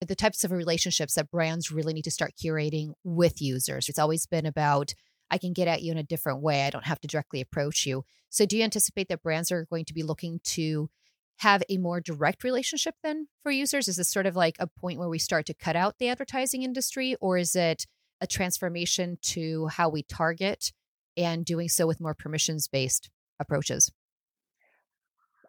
the 0.00 0.14
types 0.14 0.44
of 0.44 0.50
relationships 0.50 1.14
that 1.14 1.30
brands 1.30 1.70
really 1.70 1.92
need 1.92 2.04
to 2.04 2.10
start 2.10 2.32
curating 2.42 2.92
with 3.04 3.42
users. 3.42 3.88
It's 3.88 3.98
always 3.98 4.26
been 4.26 4.46
about 4.46 4.94
I 5.30 5.38
can 5.38 5.52
get 5.52 5.68
at 5.68 5.82
you 5.82 5.92
in 5.92 5.98
a 5.98 6.02
different 6.02 6.42
way. 6.42 6.62
I 6.62 6.70
don't 6.70 6.86
have 6.86 7.00
to 7.00 7.08
directly 7.08 7.40
approach 7.40 7.86
you. 7.86 8.04
So, 8.28 8.46
do 8.46 8.56
you 8.56 8.64
anticipate 8.64 9.08
that 9.08 9.22
brands 9.22 9.52
are 9.52 9.66
going 9.66 9.84
to 9.86 9.94
be 9.94 10.02
looking 10.02 10.40
to 10.44 10.90
have 11.38 11.62
a 11.68 11.78
more 11.78 12.00
direct 12.00 12.44
relationship 12.44 12.94
then 13.02 13.28
for 13.42 13.50
users? 13.50 13.88
Is 13.88 13.96
this 13.96 14.10
sort 14.10 14.26
of 14.26 14.36
like 14.36 14.56
a 14.58 14.66
point 14.66 14.98
where 14.98 15.08
we 15.08 15.18
start 15.18 15.46
to 15.46 15.54
cut 15.54 15.76
out 15.76 15.98
the 15.98 16.08
advertising 16.08 16.62
industry, 16.62 17.16
or 17.20 17.38
is 17.38 17.56
it 17.56 17.86
a 18.20 18.26
transformation 18.26 19.18
to 19.22 19.68
how 19.68 19.88
we 19.88 20.02
target 20.02 20.72
and 21.16 21.44
doing 21.44 21.68
so 21.68 21.86
with 21.86 22.00
more 22.00 22.14
permissions 22.14 22.68
based 22.68 23.10
approaches? 23.38 23.90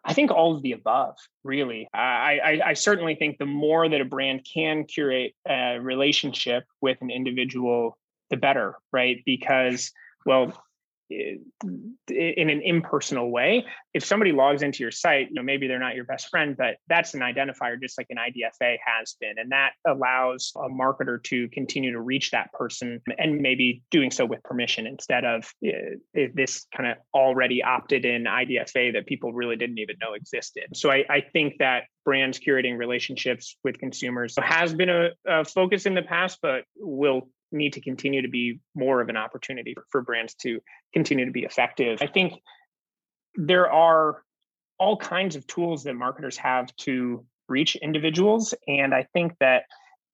I 0.04 0.14
think 0.14 0.30
all 0.32 0.56
of 0.56 0.62
the 0.62 0.72
above, 0.72 1.16
really. 1.44 1.88
I, 1.94 2.40
I, 2.44 2.60
I, 2.70 2.72
certainly 2.72 3.14
think 3.14 3.38
the 3.38 3.46
more 3.46 3.88
that 3.88 4.00
a 4.00 4.04
brand 4.04 4.44
can 4.52 4.84
curate 4.84 5.34
a 5.48 5.78
relationship 5.80 6.64
with 6.80 6.98
an 7.02 7.10
individual 7.10 7.96
the 8.32 8.36
better, 8.36 8.74
right? 8.92 9.22
Because, 9.24 9.92
well, 10.26 10.52
in 11.12 12.50
an 12.50 12.62
impersonal 12.62 13.30
way. 13.30 13.64
If 13.94 14.04
somebody 14.04 14.32
logs 14.32 14.62
into 14.62 14.82
your 14.82 14.90
site, 14.90 15.28
you 15.28 15.34
know, 15.34 15.42
maybe 15.42 15.66
they're 15.68 15.78
not 15.78 15.94
your 15.94 16.04
best 16.04 16.28
friend, 16.28 16.56
but 16.56 16.76
that's 16.88 17.14
an 17.14 17.20
identifier 17.20 17.80
just 17.80 17.98
like 17.98 18.06
an 18.10 18.16
IDFA 18.16 18.76
has 18.84 19.16
been. 19.20 19.34
And 19.38 19.52
that 19.52 19.72
allows 19.86 20.52
a 20.56 20.68
marketer 20.68 21.22
to 21.24 21.48
continue 21.48 21.92
to 21.92 22.00
reach 22.00 22.30
that 22.30 22.52
person 22.52 23.00
and 23.18 23.40
maybe 23.40 23.82
doing 23.90 24.10
so 24.10 24.24
with 24.24 24.42
permission 24.42 24.86
instead 24.86 25.24
of 25.24 25.52
uh, 25.66 25.70
this 26.34 26.66
kind 26.74 26.90
of 26.90 26.98
already 27.14 27.62
opted 27.62 28.04
in 28.04 28.24
IDFA 28.24 28.94
that 28.94 29.06
people 29.06 29.32
really 29.32 29.56
didn't 29.56 29.78
even 29.78 29.96
know 30.00 30.14
existed. 30.14 30.74
So 30.74 30.90
I, 30.90 31.04
I 31.08 31.20
think 31.20 31.54
that 31.58 31.84
brands 32.04 32.38
curating 32.38 32.78
relationships 32.78 33.56
with 33.62 33.78
consumers 33.78 34.34
has 34.40 34.74
been 34.74 34.88
a, 34.88 35.10
a 35.26 35.44
focus 35.44 35.86
in 35.86 35.94
the 35.94 36.02
past, 36.02 36.38
but 36.42 36.64
will 36.76 37.28
need 37.52 37.74
to 37.74 37.80
continue 37.80 38.22
to 38.22 38.28
be 38.28 38.60
more 38.74 39.00
of 39.00 39.08
an 39.08 39.16
opportunity 39.16 39.74
for 39.90 40.02
brands 40.02 40.34
to 40.34 40.60
continue 40.92 41.24
to 41.24 41.32
be 41.32 41.44
effective. 41.44 41.98
I 42.00 42.06
think 42.06 42.34
there 43.34 43.70
are 43.70 44.22
all 44.78 44.96
kinds 44.96 45.36
of 45.36 45.46
tools 45.46 45.84
that 45.84 45.94
marketers 45.94 46.36
have 46.38 46.74
to 46.76 47.24
reach 47.48 47.76
individuals. 47.76 48.54
And 48.66 48.94
I 48.94 49.06
think 49.12 49.34
that 49.40 49.64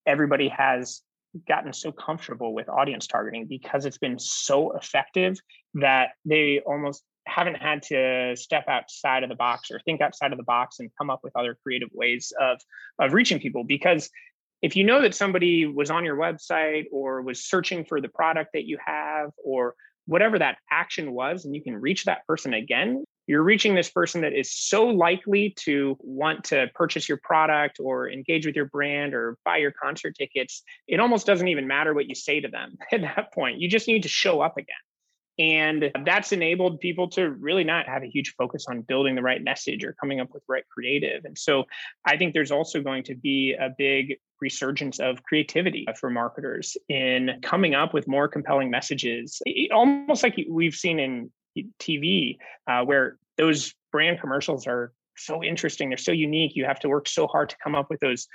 everybody 0.05 0.49
has 0.49 1.01
gotten 1.47 1.73
so 1.73 1.91
comfortable 1.91 2.53
with 2.53 2.69
audience 2.69 3.07
targeting 3.07 3.47
because 3.47 3.85
it's 3.85 3.97
been 3.97 4.17
so 4.19 4.75
effective 4.75 5.37
that 5.75 6.09
they 6.25 6.61
almost 6.65 7.03
haven't 7.27 7.55
had 7.55 7.83
to 7.83 8.35
step 8.35 8.65
outside 8.67 9.23
of 9.23 9.29
the 9.29 9.35
box 9.35 9.69
or 9.71 9.79
think 9.79 10.01
outside 10.01 10.31
of 10.31 10.37
the 10.37 10.43
box 10.43 10.79
and 10.79 10.89
come 10.97 11.09
up 11.09 11.19
with 11.23 11.35
other 11.35 11.55
creative 11.63 11.89
ways 11.93 12.33
of 12.39 12.59
of 12.97 13.13
reaching 13.13 13.39
people 13.39 13.63
because 13.63 14.09
if 14.61 14.75
you 14.75 14.83
know 14.83 15.01
that 15.01 15.15
somebody 15.15 15.65
was 15.65 15.89
on 15.89 16.05
your 16.05 16.17
website 16.17 16.85
or 16.91 17.21
was 17.21 17.45
searching 17.45 17.85
for 17.85 18.01
the 18.01 18.09
product 18.09 18.51
that 18.53 18.65
you 18.65 18.77
have 18.85 19.31
or 19.43 19.75
whatever 20.05 20.39
that 20.39 20.57
action 20.71 21.11
was 21.11 21.45
and 21.45 21.55
you 21.55 21.61
can 21.61 21.75
reach 21.75 22.05
that 22.05 22.25
person 22.27 22.53
again 22.53 23.03
you're 23.29 23.43
reaching 23.43 23.75
this 23.75 23.91
person 23.91 24.21
that 24.21 24.33
is 24.33 24.51
so 24.51 24.87
likely 24.87 25.53
to 25.55 25.95
want 25.99 26.43
to 26.45 26.65
purchase 26.73 27.07
your 27.07 27.19
product 27.23 27.77
or 27.79 28.09
engage 28.09 28.43
with 28.43 28.55
your 28.55 28.65
brand 28.65 29.13
or 29.13 29.37
buy 29.45 29.57
your 29.57 29.71
concert 29.71 30.15
tickets 30.17 30.63
it 30.87 30.99
almost 30.99 31.27
doesn't 31.27 31.47
even 31.47 31.67
matter 31.67 31.93
what 31.93 32.09
you 32.09 32.15
say 32.15 32.39
to 32.39 32.47
them 32.47 32.75
at 32.91 33.01
that 33.01 33.31
point. 33.33 33.59
You 33.59 33.69
just 33.69 33.87
need 33.87 34.03
to 34.03 34.09
show 34.09 34.41
up 34.41 34.57
again 34.57 34.75
and 35.39 35.89
that's 36.03 36.33
enabled 36.33 36.81
people 36.81 37.07
to 37.07 37.29
really 37.29 37.63
not 37.63 37.87
have 37.87 38.03
a 38.03 38.07
huge 38.07 38.35
focus 38.37 38.65
on 38.69 38.81
building 38.81 39.15
the 39.15 39.21
right 39.21 39.41
message 39.41 39.85
or 39.85 39.93
coming 39.93 40.19
up 40.19 40.27
with 40.33 40.43
right 40.49 40.65
creative. 40.69 41.23
And 41.23 41.37
so 41.37 41.63
I 42.05 42.17
think 42.17 42.33
there's 42.33 42.51
also 42.51 42.81
going 42.81 43.03
to 43.05 43.15
be 43.15 43.53
a 43.53 43.69
big 43.77 44.17
resurgence 44.41 44.99
of 44.99 45.23
creativity 45.23 45.87
for 45.97 46.09
marketers 46.09 46.75
in 46.89 47.39
coming 47.41 47.73
up 47.73 47.93
with 47.93 48.05
more 48.07 48.27
compelling 48.27 48.69
messages, 48.69 49.41
almost 49.71 50.23
like 50.23 50.37
we've 50.49 50.75
seen 50.75 50.99
in 50.99 51.31
TV, 51.79 52.37
uh, 52.67 52.83
where 52.83 53.17
those 53.37 53.73
brand 53.93 54.19
commercials 54.19 54.67
are 54.67 54.91
so 55.15 55.43
interesting. 55.43 55.89
They're 55.89 55.97
so 55.97 56.11
unique. 56.11 56.55
You 56.55 56.65
have 56.65 56.79
to 56.81 56.89
work 56.89 57.07
so 57.07 57.27
hard 57.27 57.49
to 57.49 57.57
come 57.63 57.75
up 57.75 57.89
with 57.89 57.99
those 57.99 58.27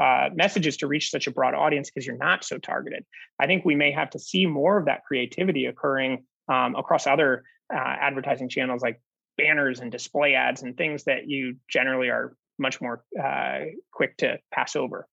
uh, 0.00 0.28
messages 0.34 0.76
to 0.78 0.86
reach 0.86 1.10
such 1.10 1.26
a 1.26 1.30
broad 1.30 1.54
audience 1.54 1.90
because 1.90 2.06
you're 2.06 2.16
not 2.16 2.44
so 2.44 2.58
targeted. 2.58 3.04
I 3.40 3.46
think 3.46 3.64
we 3.64 3.74
may 3.74 3.92
have 3.92 4.10
to 4.10 4.18
see 4.18 4.46
more 4.46 4.78
of 4.78 4.86
that 4.86 5.04
creativity 5.04 5.66
occurring 5.66 6.24
um, 6.52 6.74
across 6.76 7.06
other 7.06 7.44
uh, 7.72 7.78
advertising 7.78 8.48
channels 8.48 8.82
like 8.82 9.00
banners 9.38 9.80
and 9.80 9.90
display 9.90 10.34
ads 10.34 10.62
and 10.62 10.76
things 10.76 11.04
that 11.04 11.26
you 11.26 11.56
generally 11.68 12.08
are 12.08 12.36
much 12.58 12.80
more 12.80 13.04
uh, 13.22 13.60
quick 13.92 14.16
to 14.18 14.38
pass 14.52 14.76
over. 14.76 15.08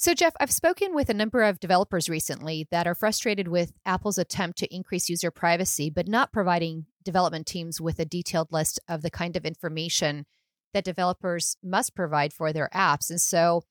So, 0.00 0.14
Jeff, 0.14 0.34
I've 0.38 0.52
spoken 0.52 0.94
with 0.94 1.10
a 1.10 1.14
number 1.14 1.42
of 1.42 1.58
developers 1.58 2.08
recently 2.08 2.68
that 2.70 2.86
are 2.86 2.94
frustrated 2.94 3.48
with 3.48 3.72
Apple's 3.84 4.18
attempt 4.18 4.58
to 4.58 4.72
increase 4.72 5.08
user 5.08 5.32
privacy, 5.32 5.90
but 5.90 6.06
not 6.06 6.32
providing 6.32 6.86
development 7.02 7.46
teams 7.46 7.80
with 7.80 7.98
a 7.98 8.04
detailed 8.04 8.52
list 8.52 8.78
of 8.88 9.02
the 9.02 9.10
kind 9.10 9.34
of 9.34 9.44
information 9.44 10.24
that 10.72 10.84
developers 10.84 11.56
must 11.64 11.96
provide 11.96 12.32
for 12.32 12.52
their 12.52 12.68
apps. 12.72 13.10
And 13.10 13.20
so, 13.20 13.64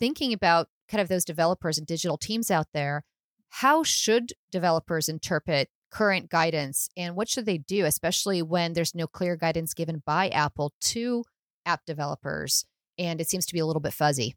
thinking 0.00 0.32
about 0.32 0.68
kind 0.88 1.00
of 1.00 1.08
those 1.08 1.24
developers 1.24 1.78
and 1.78 1.86
digital 1.86 2.18
teams 2.18 2.50
out 2.50 2.66
there, 2.74 3.04
how 3.50 3.82
should 3.82 4.32
developers 4.50 5.08
interpret 5.08 5.68
current 5.90 6.30
guidance 6.30 6.88
and 6.96 7.16
what 7.16 7.28
should 7.28 7.46
they 7.46 7.58
do, 7.58 7.84
especially 7.84 8.42
when 8.42 8.72
there's 8.72 8.94
no 8.94 9.06
clear 9.06 9.36
guidance 9.36 9.74
given 9.74 10.02
by 10.06 10.28
Apple 10.28 10.72
to 10.80 11.24
app 11.66 11.84
developers 11.84 12.64
and 12.98 13.20
it 13.20 13.28
seems 13.28 13.46
to 13.46 13.52
be 13.52 13.58
a 13.58 13.66
little 13.66 13.80
bit 13.80 13.92
fuzzy? 13.92 14.36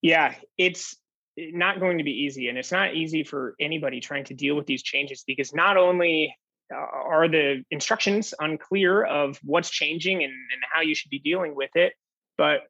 Yeah, 0.00 0.34
it's 0.58 0.96
not 1.36 1.80
going 1.80 1.98
to 1.98 2.04
be 2.04 2.10
easy. 2.12 2.48
And 2.48 2.58
it's 2.58 2.72
not 2.72 2.94
easy 2.94 3.24
for 3.24 3.54
anybody 3.60 4.00
trying 4.00 4.24
to 4.24 4.34
deal 4.34 4.56
with 4.56 4.66
these 4.66 4.82
changes 4.82 5.22
because 5.26 5.54
not 5.54 5.76
only 5.76 6.34
uh, 6.72 6.78
are 6.78 7.28
the 7.28 7.62
instructions 7.70 8.34
unclear 8.40 9.04
of 9.04 9.38
what's 9.42 9.70
changing 9.70 10.22
and, 10.22 10.32
and 10.32 10.62
how 10.70 10.80
you 10.80 10.94
should 10.94 11.10
be 11.10 11.18
dealing 11.18 11.54
with 11.54 11.70
it, 11.74 11.92
but 12.36 12.60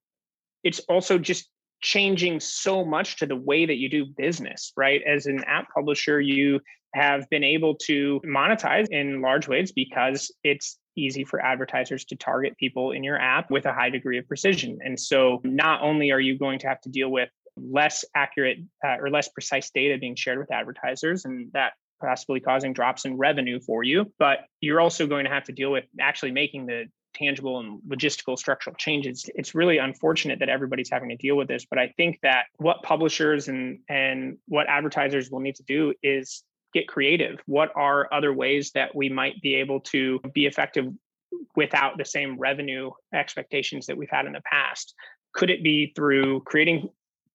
it's 0.64 0.80
also 0.80 1.18
just 1.18 1.48
changing 1.82 2.40
so 2.40 2.84
much 2.84 3.16
to 3.16 3.26
the 3.26 3.36
way 3.36 3.66
that 3.66 3.76
you 3.76 3.88
do 3.88 4.06
business, 4.06 4.72
right? 4.76 5.02
As 5.06 5.26
an 5.26 5.44
app 5.44 5.66
publisher, 5.74 6.20
you 6.20 6.60
have 6.94 7.28
been 7.30 7.44
able 7.44 7.74
to 7.74 8.20
monetize 8.24 8.86
in 8.90 9.20
large 9.20 9.48
ways 9.48 9.72
because 9.72 10.32
it's 10.44 10.78
easy 10.96 11.24
for 11.24 11.40
advertisers 11.40 12.04
to 12.04 12.16
target 12.16 12.56
people 12.58 12.92
in 12.92 13.02
your 13.02 13.18
app 13.18 13.50
with 13.50 13.64
a 13.66 13.72
high 13.72 13.90
degree 13.90 14.18
of 14.18 14.28
precision. 14.28 14.78
And 14.84 14.98
so 15.00 15.40
not 15.42 15.82
only 15.82 16.12
are 16.12 16.20
you 16.20 16.38
going 16.38 16.58
to 16.60 16.68
have 16.68 16.80
to 16.82 16.90
deal 16.90 17.10
with 17.10 17.30
less 17.56 18.04
accurate 18.14 18.58
uh, 18.84 18.96
or 19.00 19.10
less 19.10 19.28
precise 19.28 19.70
data 19.70 19.98
being 19.98 20.16
shared 20.16 20.38
with 20.38 20.52
advertisers 20.52 21.24
and 21.24 21.50
that 21.52 21.72
possibly 22.00 22.40
causing 22.40 22.72
drops 22.72 23.04
in 23.04 23.16
revenue 23.16 23.60
for 23.60 23.82
you, 23.82 24.12
but 24.18 24.40
you're 24.60 24.80
also 24.80 25.06
going 25.06 25.24
to 25.24 25.30
have 25.30 25.44
to 25.44 25.52
deal 25.52 25.70
with 25.70 25.84
actually 26.00 26.32
making 26.32 26.66
the 26.66 26.84
tangible 27.14 27.60
and 27.60 27.80
logistical 27.88 28.38
structural 28.38 28.74
changes. 28.76 29.28
It's 29.34 29.54
really 29.54 29.78
unfortunate 29.78 30.38
that 30.40 30.48
everybody's 30.48 30.90
having 30.90 31.08
to 31.10 31.16
deal 31.16 31.36
with 31.36 31.48
this, 31.48 31.64
but 31.64 31.78
I 31.78 31.92
think 31.96 32.18
that 32.22 32.44
what 32.56 32.82
publishers 32.82 33.48
and 33.48 33.80
and 33.88 34.38
what 34.46 34.68
advertisers 34.68 35.30
will 35.30 35.40
need 35.40 35.56
to 35.56 35.64
do 35.64 35.94
is 36.02 36.44
get 36.72 36.88
creative. 36.88 37.40
What 37.46 37.70
are 37.76 38.08
other 38.12 38.32
ways 38.32 38.72
that 38.72 38.94
we 38.94 39.08
might 39.08 39.40
be 39.42 39.54
able 39.56 39.80
to 39.80 40.20
be 40.32 40.46
effective 40.46 40.86
without 41.54 41.98
the 41.98 42.04
same 42.04 42.38
revenue 42.38 42.90
expectations 43.14 43.86
that 43.86 43.96
we've 43.96 44.10
had 44.10 44.26
in 44.26 44.32
the 44.32 44.42
past? 44.42 44.94
Could 45.34 45.50
it 45.50 45.62
be 45.62 45.92
through 45.94 46.40
creating 46.40 46.88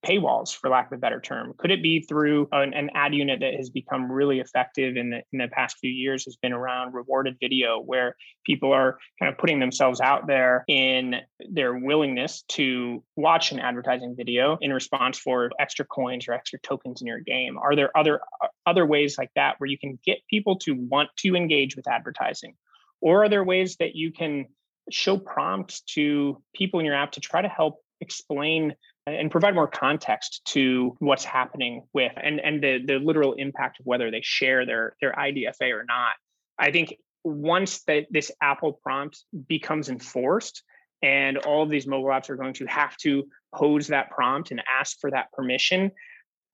paywalls, 0.05 0.55
for 0.55 0.69
lack 0.69 0.87
of 0.91 0.97
a 0.97 0.99
better 0.99 1.19
term? 1.19 1.53
Could 1.57 1.71
it 1.71 1.81
be 1.81 2.01
through 2.01 2.47
an, 2.51 2.73
an, 2.73 2.89
ad 2.93 3.13
unit 3.13 3.39
that 3.41 3.55
has 3.55 3.69
become 3.69 4.11
really 4.11 4.39
effective 4.39 4.95
in 4.95 5.09
the, 5.09 5.21
in 5.31 5.39
the 5.39 5.47
past 5.47 5.77
few 5.79 5.89
years 5.89 6.25
has 6.25 6.35
been 6.35 6.53
around 6.53 6.93
rewarded 6.93 7.37
video, 7.39 7.81
where 7.81 8.15
people 8.45 8.71
are 8.73 8.97
kind 9.19 9.31
of 9.31 9.37
putting 9.37 9.59
themselves 9.59 9.99
out 9.99 10.27
there 10.27 10.63
in 10.67 11.15
their 11.51 11.75
willingness 11.75 12.43
to 12.49 13.03
watch 13.15 13.51
an 13.51 13.59
advertising 13.59 14.15
video 14.15 14.57
in 14.61 14.71
response 14.71 15.17
for 15.17 15.49
extra 15.59 15.85
coins 15.85 16.27
or 16.27 16.33
extra 16.33 16.59
tokens 16.59 17.01
in 17.01 17.07
your 17.07 17.19
game? 17.19 17.57
Are 17.57 17.75
there 17.75 17.95
other 17.97 18.19
uh, 18.41 18.47
other 18.65 18.85
ways 18.85 19.17
like 19.17 19.31
that 19.35 19.55
where 19.59 19.69
you 19.69 19.77
can 19.77 19.99
get 20.05 20.19
people 20.29 20.57
to 20.59 20.73
want 20.73 21.09
to 21.17 21.35
engage 21.35 21.75
with 21.75 21.87
advertising? 21.87 22.55
Or 23.01 23.23
are 23.23 23.29
there 23.29 23.43
ways 23.43 23.77
that 23.77 23.95
you 23.95 24.11
can 24.11 24.47
show 24.91 25.17
prompts 25.17 25.81
to 25.81 26.41
people 26.53 26.79
in 26.79 26.85
your 26.85 26.95
app 26.95 27.13
to 27.13 27.19
try 27.19 27.41
to 27.41 27.47
help 27.47 27.79
explain 28.01 28.75
and 29.07 29.31
provide 29.31 29.55
more 29.55 29.67
context 29.67 30.41
to 30.45 30.95
what's 30.99 31.23
happening 31.23 31.83
with 31.93 32.11
and 32.21 32.39
and 32.39 32.61
the 32.61 32.79
the 32.85 32.99
literal 32.99 33.33
impact 33.33 33.79
of 33.79 33.85
whether 33.85 34.11
they 34.11 34.21
share 34.21 34.65
their 34.65 34.95
their 35.01 35.13
IDFA 35.13 35.71
or 35.71 35.85
not. 35.87 36.13
I 36.59 36.71
think 36.71 36.95
once 37.23 37.83
that 37.83 38.05
this 38.09 38.31
Apple 38.41 38.79
prompt 38.83 39.23
becomes 39.47 39.89
enforced 39.89 40.63
and 41.01 41.37
all 41.37 41.63
of 41.63 41.69
these 41.69 41.87
mobile 41.87 42.09
apps 42.09 42.29
are 42.29 42.35
going 42.35 42.53
to 42.53 42.65
have 42.65 42.97
to 42.97 43.23
pose 43.55 43.87
that 43.87 44.09
prompt 44.09 44.51
and 44.51 44.61
ask 44.79 44.97
for 44.99 45.11
that 45.11 45.31
permission, 45.31 45.91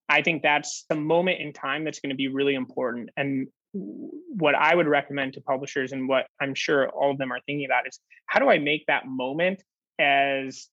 I 0.09 0.21
think 0.21 0.43
that's 0.43 0.85
the 0.89 0.95
moment 0.95 1.39
in 1.39 1.53
time 1.53 1.83
that's 1.83 1.99
going 1.99 2.09
to 2.09 2.15
be 2.15 2.27
really 2.27 2.55
important. 2.55 3.09
And 3.15 3.47
what 3.71 4.55
I 4.55 4.75
would 4.75 4.87
recommend 4.87 5.33
to 5.33 5.41
publishers 5.41 5.91
and 5.91 6.07
what 6.07 6.27
I'm 6.41 6.53
sure 6.53 6.89
all 6.89 7.11
of 7.11 7.17
them 7.17 7.31
are 7.31 7.39
thinking 7.45 7.65
about 7.65 7.87
is 7.87 7.99
how 8.27 8.39
do 8.39 8.49
I 8.49 8.59
make 8.59 8.85
that 8.87 9.07
moment 9.07 9.63
as 9.99 10.67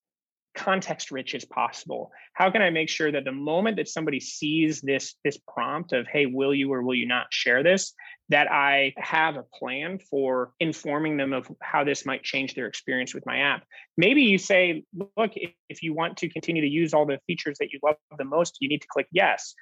context 0.55 1.11
rich 1.11 1.35
as 1.35 1.45
possible. 1.45 2.11
How 2.35 2.51
can 2.51 2.63
i 2.63 2.71
make 2.71 2.89
sure 2.89 3.13
that 3.13 3.25
the 3.25 3.33
moment 3.33 3.77
that 3.77 3.89
somebody 3.89 4.21
sees 4.21 4.81
this 4.81 5.15
this 5.25 5.39
prompt 5.39 5.93
of 5.93 6.07
hey 6.07 6.27
will 6.27 6.55
you 6.55 6.73
or 6.73 6.83
will 6.83 6.95
you 6.95 7.07
not 7.07 7.27
share 7.31 7.63
this? 7.63 7.95
that 8.31 8.51
i 8.51 8.93
have 8.97 9.37
a 9.37 9.43
plan 9.43 9.99
for 9.99 10.53
informing 10.61 11.17
them 11.17 11.33
of 11.33 11.51
how 11.61 11.83
this 11.83 12.07
might 12.07 12.23
change 12.23 12.55
their 12.55 12.67
experience 12.67 13.13
with 13.13 13.27
my 13.27 13.39
app. 13.39 13.65
Maybe 13.97 14.23
you 14.23 14.39
say 14.39 14.85
look 15.17 15.33
if 15.69 15.83
you 15.83 15.95
want 15.95 16.17
to 16.19 16.29
continue 16.29 16.63
to 16.63 16.69
use 16.69 16.95
all 16.95 17.07
the 17.07 17.19
features 17.27 17.59
that 17.59 17.73
you 17.73 17.81
love 17.83 17.97
the 18.17 18.25
most 18.25 18.59
you 18.61 18.69
need 18.69 18.83
to 18.83 18.89
click 18.89 19.09
yes 19.13 19.55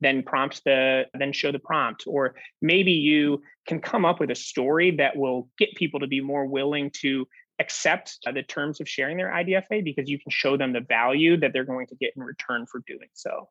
then 0.00 0.22
prompt 0.22 0.62
the 0.64 1.04
then 1.14 1.32
show 1.32 1.52
the 1.52 1.58
prompt. 1.58 2.04
Or 2.06 2.34
maybe 2.62 2.92
you 2.92 3.42
can 3.66 3.80
come 3.80 4.04
up 4.04 4.20
with 4.20 4.30
a 4.30 4.34
story 4.34 4.92
that 4.96 5.16
will 5.16 5.48
get 5.58 5.74
people 5.74 6.00
to 6.00 6.06
be 6.06 6.20
more 6.20 6.46
willing 6.46 6.90
to 7.00 7.26
accept 7.58 8.18
uh, 8.26 8.32
the 8.32 8.42
terms 8.42 8.80
of 8.80 8.88
sharing 8.88 9.16
their 9.16 9.30
IDFA 9.30 9.82
because 9.84 10.08
you 10.08 10.18
can 10.18 10.30
show 10.30 10.56
them 10.56 10.72
the 10.72 10.80
value 10.80 11.36
that 11.38 11.52
they're 11.52 11.64
going 11.64 11.86
to 11.88 11.96
get 11.96 12.12
in 12.16 12.22
return 12.22 12.66
for 12.66 12.82
doing 12.86 13.08
so. 13.14 13.48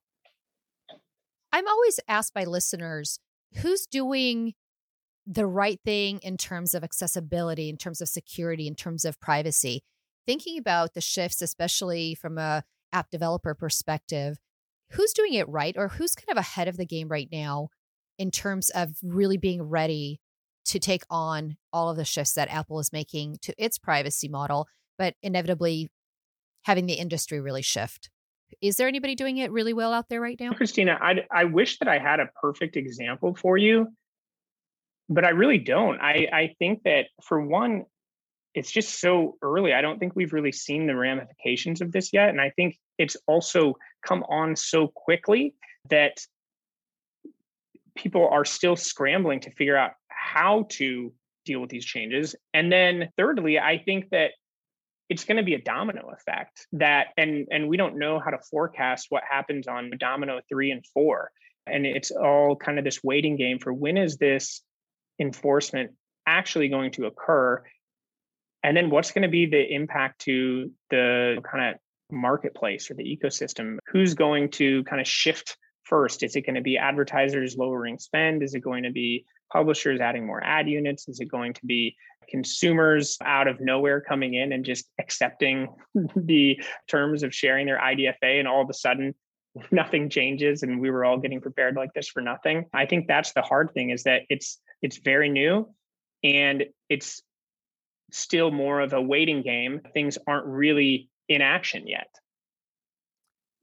I'm 1.51 1.67
always 1.67 1.99
asked 2.07 2.33
by 2.33 2.43
listeners 2.43 3.19
who's 3.57 3.85
doing 3.85 4.53
the 5.25 5.45
right 5.45 5.79
thing 5.83 6.19
in 6.23 6.37
terms 6.37 6.73
of 6.73 6.83
accessibility, 6.83 7.69
in 7.69 7.77
terms 7.77 7.99
of 7.99 8.07
security, 8.07 8.67
in 8.67 8.75
terms 8.75 9.03
of 9.03 9.19
privacy. 9.19 9.83
Thinking 10.25 10.57
about 10.57 10.93
the 10.93 11.01
shifts, 11.01 11.41
especially 11.41 12.15
from 12.15 12.37
a 12.37 12.63
app 12.93 13.09
developer 13.09 13.53
perspective, 13.53 14.37
who's 14.91 15.13
doing 15.13 15.33
it 15.33 15.47
right 15.49 15.75
or 15.77 15.89
who's 15.89 16.15
kind 16.15 16.37
of 16.37 16.41
ahead 16.41 16.67
of 16.67 16.77
the 16.77 16.85
game 16.85 17.09
right 17.09 17.27
now 17.31 17.69
in 18.17 18.31
terms 18.31 18.69
of 18.69 18.95
really 19.03 19.37
being 19.37 19.61
ready 19.61 20.21
to 20.67 20.79
take 20.79 21.03
on 21.09 21.57
all 21.71 21.89
of 21.89 21.97
the 21.97 22.05
shifts 22.05 22.33
that 22.33 22.49
Apple 22.49 22.79
is 22.79 22.93
making 22.93 23.37
to 23.41 23.53
its 23.57 23.77
privacy 23.77 24.27
model, 24.27 24.67
but 24.97 25.15
inevitably 25.21 25.89
having 26.63 26.85
the 26.85 26.93
industry 26.93 27.39
really 27.39 27.61
shift? 27.61 28.09
Is 28.61 28.77
there 28.77 28.87
anybody 28.87 29.15
doing 29.15 29.37
it 29.37 29.51
really 29.51 29.73
well 29.73 29.93
out 29.93 30.09
there 30.09 30.21
right 30.21 30.39
now? 30.39 30.51
Kristina, 30.51 30.97
I, 31.01 31.25
I 31.31 31.45
wish 31.45 31.79
that 31.79 31.87
I 31.87 31.99
had 31.99 32.19
a 32.19 32.27
perfect 32.41 32.77
example 32.77 33.35
for 33.35 33.57
you, 33.57 33.87
but 35.09 35.25
I 35.25 35.29
really 35.29 35.57
don't. 35.57 35.99
I, 35.99 36.27
I 36.31 36.55
think 36.59 36.83
that 36.83 37.07
for 37.23 37.41
one, 37.45 37.85
it's 38.53 38.71
just 38.71 38.99
so 38.99 39.37
early. 39.41 39.73
I 39.73 39.81
don't 39.81 39.99
think 39.99 40.15
we've 40.15 40.33
really 40.33 40.51
seen 40.51 40.87
the 40.87 40.95
ramifications 40.95 41.81
of 41.81 41.91
this 41.91 42.11
yet. 42.11 42.29
And 42.29 42.41
I 42.41 42.51
think 42.51 42.77
it's 42.97 43.15
also 43.27 43.75
come 44.05 44.23
on 44.23 44.55
so 44.55 44.87
quickly 44.87 45.53
that 45.89 46.17
people 47.95 48.27
are 48.31 48.45
still 48.45 48.75
scrambling 48.75 49.41
to 49.41 49.51
figure 49.51 49.77
out 49.77 49.91
how 50.27 50.65
to 50.69 51.13
deal 51.45 51.61
with 51.61 51.69
these 51.69 51.85
changes. 51.85 52.35
And 52.53 52.71
then 52.71 53.09
thirdly, 53.17 53.57
I 53.57 53.77
think 53.79 54.09
that 54.11 54.31
it's 55.09 55.23
going 55.23 55.37
to 55.37 55.43
be 55.43 55.53
a 55.53 55.61
domino 55.61 56.11
effect 56.11 56.67
that 56.73 57.07
and 57.17 57.47
and 57.49 57.69
we 57.69 57.77
don't 57.77 57.97
know 57.97 58.19
how 58.19 58.29
to 58.29 58.39
forecast 58.51 59.07
what 59.09 59.23
happens 59.29 59.67
on 59.67 59.91
domino 59.97 60.41
3 60.49 60.71
and 60.71 60.85
4 60.93 61.31
and 61.65 61.85
it's 61.85 62.11
all 62.11 62.55
kind 62.55 62.77
of 62.77 62.83
this 62.83 63.01
waiting 63.03 63.37
game 63.37 63.59
for 63.59 63.73
when 63.73 63.97
is 63.97 64.17
this 64.17 64.61
enforcement 65.19 65.91
actually 66.25 66.67
going 66.67 66.91
to 66.91 67.05
occur 67.05 67.63
and 68.63 68.75
then 68.75 68.89
what's 68.89 69.11
going 69.11 69.21
to 69.21 69.29
be 69.29 69.45
the 69.45 69.73
impact 69.73 70.19
to 70.21 70.71
the 70.89 71.41
kind 71.49 71.73
of 71.73 71.79
marketplace 72.11 72.91
or 72.91 72.95
the 72.95 73.03
ecosystem 73.03 73.77
who's 73.87 74.13
going 74.13 74.49
to 74.49 74.83
kind 74.83 74.99
of 74.99 75.07
shift 75.07 75.57
first 75.83 76.21
is 76.21 76.35
it 76.35 76.45
going 76.45 76.55
to 76.55 76.61
be 76.61 76.77
advertisers 76.77 77.55
lowering 77.57 77.97
spend 77.97 78.43
is 78.43 78.53
it 78.53 78.59
going 78.59 78.83
to 78.83 78.91
be 78.91 79.25
publishers 79.51 79.99
adding 79.99 80.25
more 80.25 80.43
ad 80.43 80.69
units? 80.69 81.07
Is 81.07 81.19
it 81.19 81.25
going 81.25 81.53
to 81.53 81.65
be 81.65 81.95
consumers 82.29 83.17
out 83.23 83.47
of 83.47 83.59
nowhere 83.61 84.01
coming 84.01 84.33
in 84.33 84.51
and 84.51 84.65
just 84.65 84.89
accepting 84.99 85.67
the 86.15 86.59
terms 86.87 87.23
of 87.23 87.33
sharing 87.33 87.65
their 87.65 87.79
IDFA 87.79 88.39
and 88.39 88.47
all 88.47 88.61
of 88.61 88.69
a 88.69 88.73
sudden 88.73 89.15
nothing 89.71 90.09
changes 90.09 90.63
and 90.63 90.79
we 90.81 90.89
were 90.89 91.05
all 91.05 91.17
getting 91.17 91.41
prepared 91.41 91.75
like 91.75 91.93
this 91.93 92.07
for 92.07 92.21
nothing? 92.21 92.65
I 92.73 92.85
think 92.85 93.07
that's 93.07 93.33
the 93.33 93.41
hard 93.41 93.71
thing 93.73 93.89
is 93.89 94.03
that 94.03 94.23
it's 94.29 94.59
it's 94.81 94.97
very 94.97 95.29
new 95.29 95.73
and 96.23 96.65
it's 96.89 97.21
still 98.11 98.51
more 98.51 98.79
of 98.81 98.93
a 98.93 99.01
waiting 99.01 99.41
game. 99.41 99.81
Things 99.93 100.17
aren't 100.27 100.45
really 100.45 101.09
in 101.27 101.41
action 101.41 101.87
yet. 101.87 102.07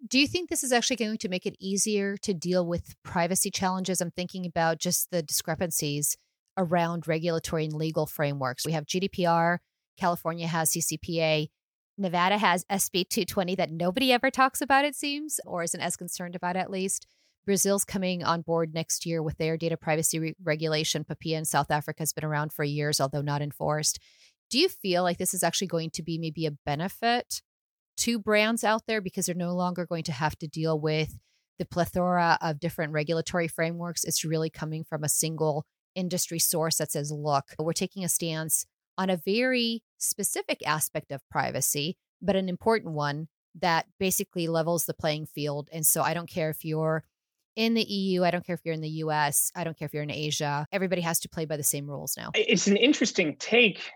Do 0.06 0.18
you 0.18 0.26
think 0.26 0.50
this 0.50 0.62
is 0.62 0.70
actually 0.70 0.96
going 0.96 1.16
to 1.16 1.30
make 1.30 1.46
it 1.46 1.56
easier 1.58 2.18
to 2.18 2.34
deal 2.34 2.66
with 2.66 2.94
privacy 3.04 3.50
challenges? 3.50 4.02
I'm 4.02 4.11
thinking 4.11 4.44
about 4.44 4.78
just 4.78 5.11
the 5.11 5.23
discrepancies 5.23 6.18
around 6.58 7.08
regulatory 7.08 7.64
and 7.64 7.73
legal 7.73 8.04
frameworks. 8.04 8.66
We 8.66 8.73
have 8.73 8.84
GDPR, 8.84 9.58
California 9.99 10.46
has 10.46 10.73
CCPA, 10.73 11.49
Nevada 11.96 12.37
has 12.37 12.64
SB 12.64 13.08
220 13.08 13.54
that 13.54 13.70
nobody 13.70 14.12
ever 14.12 14.30
talks 14.30 14.61
about, 14.61 14.84
it 14.84 14.94
seems, 14.94 15.40
or 15.46 15.62
isn't 15.62 15.80
as 15.80 15.96
concerned 15.96 16.37
about 16.37 16.56
at 16.56 16.70
least. 16.70 17.06
Brazil's 17.46 17.84
coming 17.84 18.23
on 18.23 18.42
board 18.42 18.75
next 18.75 19.06
year 19.06 19.23
with 19.23 19.38
their 19.38 19.56
data 19.56 19.78
privacy 19.78 20.18
re- 20.18 20.34
regulation. 20.42 21.04
POPIA 21.04 21.38
in 21.38 21.44
South 21.46 21.70
Africa 21.70 22.02
has 22.02 22.12
been 22.12 22.25
around 22.25 22.52
for 22.52 22.64
years, 22.64 23.00
although 23.00 23.23
not 23.23 23.40
enforced. 23.40 23.99
Do 24.50 24.58
you 24.58 24.68
feel 24.68 25.02
like 25.02 25.16
this 25.16 25.32
is 25.32 25.42
actually 25.42 25.68
going 25.68 25.90
to 25.90 26.02
be 26.02 26.18
maybe 26.18 26.44
a 26.44 26.50
benefit 26.66 27.40
two 27.96 28.18
brands 28.18 28.64
out 28.64 28.82
there 28.86 29.00
because 29.00 29.26
they're 29.26 29.34
no 29.34 29.54
longer 29.54 29.86
going 29.86 30.04
to 30.04 30.12
have 30.12 30.36
to 30.38 30.48
deal 30.48 30.78
with 30.78 31.18
the 31.58 31.64
plethora 31.64 32.38
of 32.40 32.60
different 32.60 32.92
regulatory 32.92 33.48
frameworks. 33.48 34.04
It's 34.04 34.24
really 34.24 34.50
coming 34.50 34.84
from 34.84 35.04
a 35.04 35.08
single 35.08 35.64
industry 35.94 36.38
source 36.38 36.78
that 36.78 36.90
says, 36.90 37.12
look, 37.12 37.44
we're 37.58 37.72
taking 37.72 38.04
a 38.04 38.08
stance 38.08 38.66
on 38.98 39.10
a 39.10 39.16
very 39.16 39.82
specific 39.98 40.66
aspect 40.66 41.12
of 41.12 41.20
privacy, 41.30 41.96
but 42.20 42.36
an 42.36 42.48
important 42.48 42.94
one 42.94 43.28
that 43.60 43.86
basically 44.00 44.48
levels 44.48 44.86
the 44.86 44.94
playing 44.94 45.26
field. 45.26 45.68
And 45.72 45.86
so 45.86 46.02
I 46.02 46.14
don't 46.14 46.28
care 46.28 46.50
if 46.50 46.64
you're 46.64 47.04
in 47.56 47.74
the 47.74 47.82
EU, 47.82 48.24
I 48.24 48.32
don't 48.32 48.44
care 48.44 48.54
if 48.54 48.62
you're 48.64 48.74
in 48.74 48.80
the 48.80 48.88
US, 48.88 49.52
I 49.54 49.62
don't 49.62 49.78
care 49.78 49.86
if 49.86 49.94
you're 49.94 50.02
in 50.02 50.10
Asia. 50.10 50.66
Everybody 50.72 51.02
has 51.02 51.20
to 51.20 51.28
play 51.28 51.44
by 51.44 51.56
the 51.56 51.62
same 51.62 51.88
rules 51.88 52.16
now. 52.16 52.32
It's 52.34 52.66
an 52.66 52.76
interesting 52.76 53.36
take 53.38 53.92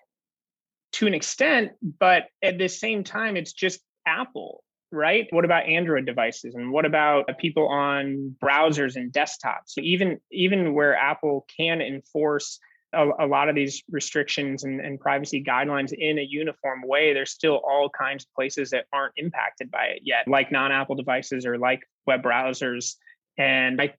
to 0.93 1.09
an 1.09 1.15
extent, 1.15 1.73
but 1.83 2.25
at 2.43 2.59
the 2.59 2.69
same 2.69 3.03
time, 3.03 3.37
it's 3.37 3.53
just 3.53 3.81
Apple, 4.09 4.65
right? 4.91 5.27
What 5.31 5.45
about 5.45 5.67
Android 5.67 6.07
devices 6.07 6.55
and 6.55 6.73
what 6.73 6.87
about 6.87 7.27
people 7.39 7.69
on 7.69 8.35
browsers 8.43 8.97
and 8.97 9.13
desktops? 9.13 9.77
Even 9.79 10.19
even 10.33 10.75
where 10.75 10.97
Apple 10.97 11.47
can 11.57 11.81
enforce 11.81 12.59
a, 12.95 13.07
a 13.21 13.27
lot 13.27 13.49
of 13.49 13.55
these 13.55 13.83
restrictions 13.91 14.65
and, 14.65 14.81
and, 14.81 14.99
privacy 14.99 15.45
guidelines 15.45 15.93
in 15.93 16.19
a 16.19 16.27
uniform 16.27 16.81
way, 16.83 17.13
there's 17.13 17.31
still 17.31 17.57
all 17.57 17.91
kinds 17.91 18.25
of 18.25 18.33
places 18.33 18.71
that 18.71 18.87
aren't 18.95 19.13
impacted 19.19 19.71
by 19.71 19.85
it 19.85 20.01
yet, 20.05 20.27
like 20.27 20.51
non-Apple 20.51 20.95
devices 20.95 21.45
or 21.45 21.59
like 21.59 21.81
web 22.07 22.23
browsers. 22.23 22.95
And 23.37 23.81
I 23.81 23.93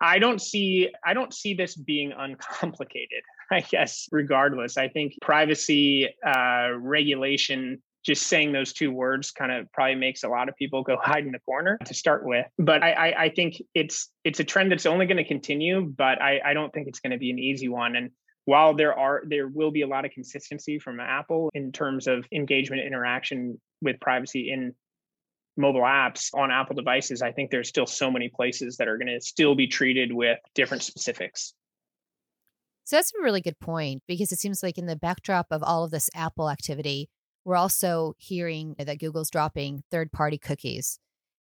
I 0.00 0.18
don't 0.18 0.40
see 0.40 0.90
I 1.04 1.14
don't 1.14 1.34
see 1.34 1.54
this 1.54 1.76
being 1.76 2.12
uncomplicated. 2.16 3.22
I 3.50 3.60
guess 3.60 4.08
regardless, 4.12 4.76
I 4.76 4.88
think 4.88 5.14
privacy 5.22 6.08
uh, 6.26 6.70
regulation 6.76 7.82
just 8.08 8.26
saying 8.26 8.52
those 8.52 8.72
two 8.72 8.90
words 8.90 9.30
kind 9.30 9.52
of 9.52 9.70
probably 9.70 9.94
makes 9.94 10.24
a 10.24 10.28
lot 10.28 10.48
of 10.48 10.56
people 10.56 10.82
go 10.82 10.96
hide 11.02 11.26
in 11.26 11.32
the 11.32 11.38
corner 11.40 11.78
to 11.84 11.92
start 11.92 12.24
with. 12.24 12.46
But 12.58 12.82
I, 12.82 12.92
I, 12.92 13.22
I 13.24 13.28
think 13.28 13.62
it's 13.74 14.10
it's 14.24 14.40
a 14.40 14.44
trend 14.44 14.72
that's 14.72 14.86
only 14.86 15.04
going 15.04 15.18
to 15.18 15.24
continue, 15.24 15.82
but 15.82 16.20
I, 16.20 16.40
I 16.44 16.54
don't 16.54 16.72
think 16.72 16.88
it's 16.88 17.00
going 17.00 17.12
to 17.12 17.18
be 17.18 17.30
an 17.30 17.38
easy 17.38 17.68
one. 17.68 17.96
And 17.96 18.10
while 18.46 18.74
there 18.74 18.98
are 18.98 19.22
there 19.28 19.46
will 19.46 19.70
be 19.70 19.82
a 19.82 19.86
lot 19.86 20.06
of 20.06 20.10
consistency 20.10 20.78
from 20.78 21.00
Apple 21.00 21.50
in 21.52 21.70
terms 21.70 22.06
of 22.06 22.24
engagement 22.32 22.82
interaction 22.82 23.60
with 23.82 24.00
privacy 24.00 24.50
in 24.50 24.74
mobile 25.58 25.82
apps 25.82 26.30
on 26.32 26.50
Apple 26.50 26.74
devices, 26.74 27.20
I 27.20 27.32
think 27.32 27.50
there's 27.50 27.68
still 27.68 27.86
so 27.86 28.10
many 28.10 28.30
places 28.30 28.78
that 28.78 28.88
are 28.88 28.96
going 28.96 29.08
to 29.08 29.20
still 29.20 29.54
be 29.54 29.66
treated 29.66 30.14
with 30.14 30.38
different 30.54 30.82
specifics. 30.82 31.52
So 32.84 32.96
that's 32.96 33.12
a 33.12 33.22
really 33.22 33.42
good 33.42 33.60
point 33.60 34.02
because 34.08 34.32
it 34.32 34.38
seems 34.38 34.62
like 34.62 34.78
in 34.78 34.86
the 34.86 34.96
backdrop 34.96 35.48
of 35.50 35.62
all 35.62 35.84
of 35.84 35.90
this 35.90 36.08
Apple 36.14 36.48
activity, 36.48 37.10
we're 37.48 37.56
also 37.56 38.14
hearing 38.18 38.74
that 38.78 38.98
Google's 38.98 39.30
dropping 39.30 39.82
third 39.90 40.12
party 40.12 40.36
cookies. 40.36 40.98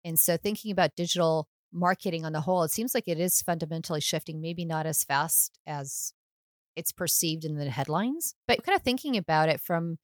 And 0.04 0.18
so, 0.18 0.36
thinking 0.36 0.70
about 0.70 0.96
digital 0.96 1.48
marketing 1.72 2.26
on 2.26 2.34
the 2.34 2.42
whole, 2.42 2.62
it 2.62 2.70
seems 2.70 2.94
like 2.94 3.08
it 3.08 3.18
is 3.18 3.40
fundamentally 3.40 4.02
shifting, 4.02 4.42
maybe 4.42 4.66
not 4.66 4.84
as 4.84 5.02
fast 5.02 5.58
as 5.66 6.12
it's 6.76 6.92
perceived 6.92 7.46
in 7.46 7.56
the 7.56 7.70
headlines, 7.70 8.34
but 8.46 8.62
kind 8.62 8.76
of 8.76 8.82
thinking 8.82 9.16
about 9.16 9.48
it 9.48 9.62
from 9.62 9.96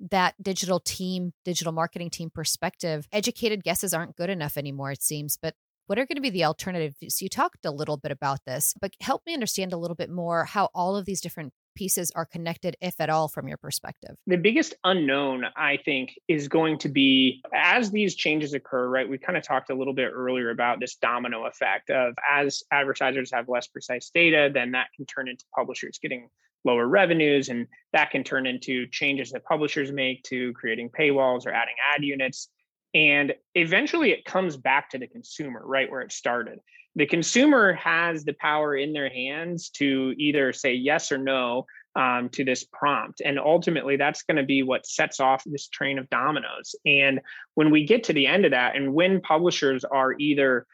that 0.00 0.34
digital 0.42 0.80
team, 0.80 1.32
digital 1.44 1.72
marketing 1.72 2.10
team 2.10 2.28
perspective, 2.28 3.06
educated 3.12 3.62
guesses 3.62 3.94
aren't 3.94 4.16
good 4.16 4.30
enough 4.30 4.56
anymore, 4.56 4.90
it 4.90 5.02
seems. 5.02 5.38
But 5.40 5.54
what 5.86 5.96
are 5.96 6.06
going 6.06 6.16
to 6.16 6.22
be 6.22 6.30
the 6.30 6.44
alternatives? 6.44 7.22
You 7.22 7.28
talked 7.28 7.64
a 7.64 7.70
little 7.70 7.98
bit 7.98 8.10
about 8.10 8.40
this, 8.46 8.74
but 8.80 8.94
help 9.00 9.22
me 9.24 9.32
understand 9.32 9.72
a 9.72 9.78
little 9.78 9.94
bit 9.94 10.10
more 10.10 10.46
how 10.46 10.70
all 10.74 10.96
of 10.96 11.04
these 11.04 11.20
different 11.20 11.52
pieces 11.76 12.10
are 12.16 12.26
connected, 12.26 12.76
if 12.80 13.00
at 13.00 13.08
all, 13.08 13.28
from 13.28 13.46
your 13.46 13.56
perspective? 13.56 14.16
The 14.26 14.36
biggest 14.36 14.74
unknown, 14.82 15.44
I 15.56 15.78
think, 15.84 16.18
is 16.26 16.48
going 16.48 16.78
to 16.78 16.88
be 16.88 17.42
as 17.54 17.92
these 17.92 18.16
changes 18.16 18.54
occur, 18.54 18.88
right? 18.88 19.08
We 19.08 19.18
kind 19.18 19.36
of 19.36 19.44
talked 19.44 19.70
a 19.70 19.74
little 19.74 19.94
bit 19.94 20.10
earlier 20.12 20.50
about 20.50 20.80
this 20.80 20.96
domino 20.96 21.46
effect 21.46 21.90
of 21.90 22.14
as 22.28 22.64
advertisers 22.72 23.30
have 23.32 23.48
less 23.48 23.68
precise 23.68 24.10
data, 24.10 24.50
then 24.52 24.72
that 24.72 24.88
can 24.96 25.06
turn 25.06 25.28
into 25.28 25.44
publishers 25.54 25.98
getting 26.02 26.28
lower 26.64 26.88
revenues 26.88 27.48
and 27.48 27.68
that 27.92 28.10
can 28.10 28.24
turn 28.24 28.46
into 28.46 28.86
changes 28.88 29.30
that 29.30 29.44
publishers 29.44 29.92
make 29.92 30.22
to 30.24 30.52
creating 30.54 30.90
paywalls 30.90 31.46
or 31.46 31.52
adding 31.52 31.74
ad 31.94 32.02
units 32.02 32.48
and 32.92 33.34
eventually 33.54 34.10
it 34.10 34.24
comes 34.24 34.56
back 34.56 34.90
to 34.90 34.98
the 34.98 35.06
consumer 35.06 35.62
right 35.64 35.90
where 35.90 36.00
it 36.00 36.10
started 36.10 36.58
the 36.96 37.06
consumer 37.06 37.74
has 37.74 38.24
the 38.24 38.32
power 38.32 38.74
in 38.74 38.92
their 38.92 39.10
hands 39.10 39.68
to 39.68 40.14
either 40.18 40.52
say 40.52 40.72
yes 40.72 41.12
or 41.12 41.18
no 41.18 41.66
um, 41.94 42.30
to 42.30 42.44
this 42.44 42.64
prompt. 42.64 43.20
And 43.24 43.38
ultimately, 43.38 43.96
that's 43.96 44.22
going 44.22 44.38
to 44.38 44.42
be 44.42 44.62
what 44.62 44.86
sets 44.86 45.20
off 45.20 45.42
this 45.44 45.68
train 45.68 45.98
of 45.98 46.08
dominoes. 46.10 46.74
And 46.84 47.20
when 47.54 47.70
we 47.70 47.86
get 47.86 48.04
to 48.04 48.12
the 48.12 48.26
end 48.26 48.46
of 48.46 48.50
that, 48.50 48.76
and 48.76 48.94
when 48.94 49.20
publishers 49.20 49.84
are 49.84 50.14
either 50.18 50.66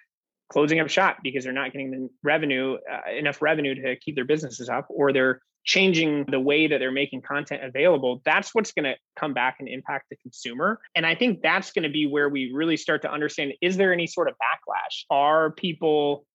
closing 0.53 0.81
up 0.81 0.89
shop 0.89 1.17
because 1.23 1.45
they're 1.45 1.53
not 1.53 1.73
getting 1.73 1.91
the 1.91 2.09
revenue, 2.23 2.77
uh, 2.91 3.11
enough 3.11 3.41
revenue 3.41 3.75
to 3.75 3.97
keep 3.97 4.15
their 4.15 4.27
businesses 4.27 4.69
up, 4.69 4.87
or 4.91 5.13
they're 5.13 5.41
changing 5.65 6.27
the 6.29 6.41
way 6.41 6.67
that 6.67 6.79
they're 6.79 6.93
making 6.93 7.23
content 7.23 7.65
available, 7.65 8.21
that's 8.25 8.55
what's 8.55 8.73
going 8.73 8.85
to 8.85 8.95
come 9.19 9.33
back 9.33 9.57
and 9.61 9.69
impact 9.69 10.07
the 10.11 10.17
consumer. 10.17 10.79
And 10.95 11.07
I 11.07 11.15
think 11.15 11.41
that's 11.41 11.73
going 11.73 11.85
to 11.85 11.89
be 11.89 12.07
where 12.07 12.29
we 12.29 12.53
really 12.53 12.77
start 12.77 13.03
to 13.03 13.11
understand 13.11 13.53
is 13.63 13.77
there 13.77 13.93
any 13.93 14.07
sort 14.07 14.29
of 14.29 14.35
backlash? 14.35 15.05
Are 15.11 15.53
people 15.53 16.27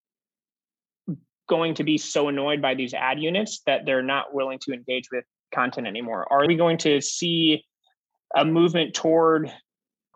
going 1.48 1.74
to 1.74 1.84
be 1.84 1.96
so 1.96 2.28
annoyed 2.28 2.60
by 2.60 2.74
these 2.74 2.94
ad 2.94 3.20
units 3.20 3.62
that 3.66 3.86
they're 3.86 4.02
not 4.02 4.34
willing 4.34 4.58
to 4.62 4.72
engage 4.72 5.04
with 5.12 5.24
content 5.54 5.86
anymore? 5.86 6.26
Are 6.30 6.46
we 6.46 6.56
going 6.56 6.78
to 6.78 7.00
see 7.00 7.64
a 8.36 8.44
movement 8.44 8.94
toward 8.94 9.52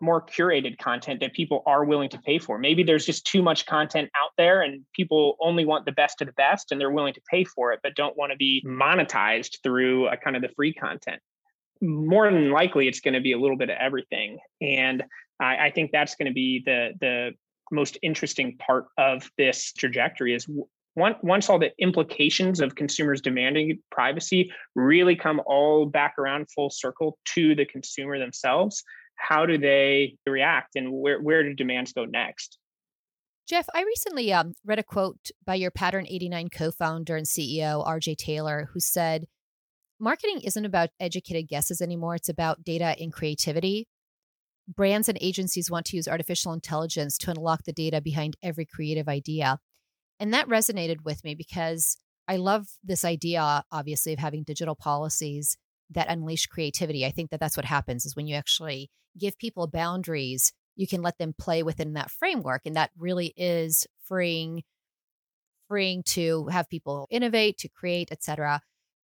more 0.02 0.20
curated 0.20 0.76
content 0.78 1.20
that 1.20 1.32
people 1.32 1.62
are 1.64 1.84
willing 1.84 2.08
to 2.10 2.18
pay 2.18 2.38
for. 2.38 2.58
Maybe 2.58 2.82
there's 2.82 3.06
just 3.06 3.24
too 3.24 3.40
much 3.40 3.64
content 3.66 4.10
out 4.16 4.30
there 4.36 4.62
and 4.62 4.84
people 4.94 5.36
only 5.40 5.64
want 5.64 5.86
the 5.86 5.92
best 5.92 6.20
of 6.20 6.26
the 6.26 6.32
best 6.32 6.72
and 6.72 6.80
they're 6.80 6.90
willing 6.90 7.14
to 7.14 7.22
pay 7.30 7.44
for 7.44 7.72
it, 7.72 7.80
but 7.82 7.94
don't 7.94 8.16
want 8.16 8.32
to 8.32 8.36
be 8.36 8.62
monetized 8.66 9.62
through 9.62 10.08
a 10.08 10.16
kind 10.16 10.34
of 10.34 10.42
the 10.42 10.50
free 10.56 10.74
content. 10.74 11.22
More 11.80 12.30
than 12.30 12.50
likely, 12.50 12.88
it's 12.88 13.00
going 13.00 13.14
to 13.14 13.20
be 13.20 13.32
a 13.32 13.38
little 13.38 13.56
bit 13.56 13.70
of 13.70 13.76
everything. 13.80 14.38
And 14.60 15.04
I, 15.40 15.66
I 15.66 15.70
think 15.70 15.92
that's 15.92 16.16
going 16.16 16.26
to 16.26 16.34
be 16.34 16.62
the 16.64 16.90
the 17.00 17.30
most 17.70 17.96
interesting 18.02 18.56
part 18.58 18.86
of 18.98 19.30
this 19.38 19.72
trajectory 19.72 20.34
is 20.34 20.46
once 20.94 21.48
all 21.48 21.58
the 21.58 21.72
implications 21.78 22.60
of 22.60 22.74
consumers 22.74 23.22
demanding 23.22 23.78
privacy 23.90 24.52
really 24.74 25.16
come 25.16 25.40
all 25.46 25.86
back 25.86 26.14
around 26.18 26.46
full 26.54 26.68
circle 26.68 27.18
to 27.24 27.54
the 27.54 27.64
consumer 27.64 28.18
themselves 28.18 28.84
how 29.16 29.46
do 29.46 29.58
they 29.58 30.16
react 30.26 30.76
and 30.76 30.92
where, 30.92 31.20
where 31.20 31.42
do 31.42 31.54
demands 31.54 31.92
go 31.92 32.04
next 32.04 32.58
Jeff, 33.48 33.66
I 33.74 33.82
recently 33.82 34.32
um, 34.32 34.54
read 34.64 34.78
a 34.78 34.84
quote 34.84 35.30
by 35.44 35.56
your 35.56 35.70
Pattern 35.70 36.06
89 36.08 36.48
co 36.48 36.70
founder 36.70 37.16
and 37.16 37.26
CEO, 37.26 37.86
RJ 37.86 38.16
Talyor, 38.16 38.68
who 38.72 38.80
said, 38.80 39.26
Marketing 39.98 40.40
isn't 40.42 40.64
about 40.64 40.90
educated 40.98 41.48
guesses 41.48 41.80
anymore. 41.80 42.14
It's 42.14 42.28
about 42.28 42.64
data 42.64 42.96
and 42.98 43.12
creativity. 43.12 43.88
Brands 44.68 45.08
and 45.08 45.18
agencies 45.20 45.70
want 45.70 45.86
to 45.86 45.96
use 45.96 46.08
artificial 46.08 46.52
intelligence 46.52 47.18
to 47.18 47.30
unlock 47.30 47.64
the 47.64 47.72
data 47.72 48.00
behind 48.00 48.36
every 48.42 48.64
creative 48.64 49.08
idea. 49.08 49.58
And 50.20 50.32
that 50.32 50.48
resonated 50.48 51.04
with 51.04 51.22
me 51.24 51.34
because 51.34 51.96
I 52.28 52.36
love 52.36 52.68
this 52.82 53.04
idea, 53.04 53.64
obviously, 53.70 54.12
of 54.12 54.20
having 54.20 54.44
digital 54.44 54.76
policies 54.76 55.56
that 55.94 56.08
unleash 56.08 56.46
creativity. 56.46 57.06
I 57.06 57.10
think 57.10 57.30
that 57.30 57.40
that's 57.40 57.56
what 57.56 57.66
happens 57.66 58.04
is 58.04 58.16
when 58.16 58.26
you 58.26 58.34
actually 58.34 58.90
give 59.18 59.38
people 59.38 59.66
boundaries 59.66 60.52
you 60.76 60.86
can 60.86 61.02
let 61.02 61.18
them 61.18 61.34
play 61.38 61.62
within 61.62 61.94
that 61.94 62.10
framework 62.10 62.62
and 62.64 62.76
that 62.76 62.90
really 62.98 63.32
is 63.36 63.86
freeing 64.06 64.62
freeing 65.68 66.02
to 66.02 66.46
have 66.46 66.68
people 66.68 67.06
innovate 67.10 67.58
to 67.58 67.68
create 67.68 68.10
etc 68.10 68.60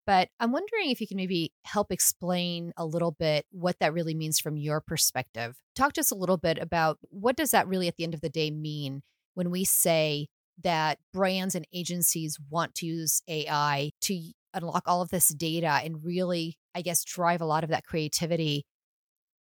but 0.06 0.30
i'm 0.40 0.52
wondering 0.52 0.90
if 0.90 1.02
you 1.02 1.08
can 1.08 1.18
maybe 1.18 1.52
help 1.64 1.92
explain 1.92 2.72
a 2.78 2.86
little 2.86 3.12
bit 3.12 3.46
what 3.52 3.78
that 3.80 3.94
really 3.94 4.16
means 4.16 4.40
from 4.40 4.58
your 4.58 4.82
perspective 4.82 5.58
talk 5.76 5.94
to 5.94 6.02
us 6.02 6.12
a 6.12 6.16
little 6.16 6.38
bit 6.38 6.58
about 6.60 6.98
what 7.10 7.36
does 7.36 7.52
that 7.52 7.68
really 7.68 7.88
at 7.88 7.96
the 7.98 8.04
end 8.04 8.14
of 8.14 8.22
the 8.22 8.30
day 8.30 8.50
mean 8.50 9.02
when 9.34 9.52
we 9.52 9.64
say 9.64 10.28
that 10.64 10.98
brands 11.14 11.56
and 11.56 11.68
agencies 11.74 12.40
want 12.50 12.74
to 12.74 12.86
use 12.86 13.22
ai 13.28 13.92
to 14.02 14.20
unlock 14.54 14.84
all 14.88 15.02
of 15.02 15.10
this 15.10 15.28
data 15.30 15.82
and 15.84 16.04
really 16.04 16.58
i 16.76 16.82
guess 16.82 17.04
drive 17.04 17.42
a 17.42 17.46
lot 17.46 17.64
of 17.64 17.70
that 17.72 17.84
creativity 17.84 18.66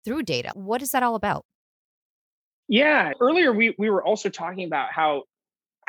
through 0.05 0.21
data 0.21 0.51
what 0.53 0.81
is 0.81 0.89
that 0.91 1.03
all 1.03 1.15
about 1.15 1.45
yeah. 2.71 3.11
Earlier 3.19 3.51
we 3.51 3.75
we 3.77 3.89
were 3.89 4.01
also 4.01 4.29
talking 4.29 4.65
about 4.65 4.93
how 4.93 5.23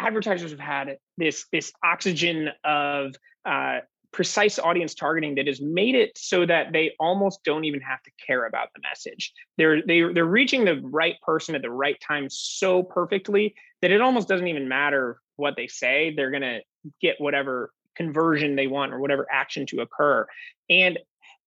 advertisers 0.01 0.51
have 0.51 0.59
had 0.59 0.97
this 1.17 1.47
this 1.53 1.73
oxygen 1.85 2.49
of 2.65 3.15
uh, 3.45 3.79
precise 4.13 4.59
audience 4.59 4.93
targeting 4.97 5.37
that 5.37 5.47
has 5.47 5.61
made 5.61 5.95
it 5.95 6.11
so 6.17 6.45
that 6.45 6.73
they 6.73 6.91
almost 6.99 7.45
don't 7.45 7.65
even 7.65 7.81
have 7.81 8.03
to 8.03 8.11
care 8.27 8.47
about 8.47 8.71
the 8.75 8.81
message. 8.83 9.33
They're 9.59 9.81
they, 9.87 10.13
they're 10.13 10.25
reaching 10.25 10.65
the 10.65 10.81
right 10.83 11.15
person 11.23 11.55
at 11.55 11.63
the 11.63 11.71
right 11.71 11.97
time 12.01 12.27
so 12.29 12.83
perfectly 12.83 13.55
that 13.81 13.93
it 13.93 14.01
almost 14.01 14.27
doesn't 14.27 14.49
even 14.49 14.69
matter 14.69 15.21
what 15.37 15.55
they 15.57 15.69
say. 15.69 16.13
They're 16.17 16.33
gonna 16.33 16.63
get 17.01 17.21
whatever 17.21 17.71
conversion 17.95 18.57
they 18.57 18.67
want 18.67 18.93
or 18.93 18.99
whatever 18.99 19.25
action 19.31 19.67
to 19.67 19.83
occur. 19.83 20.27
And 20.69 20.99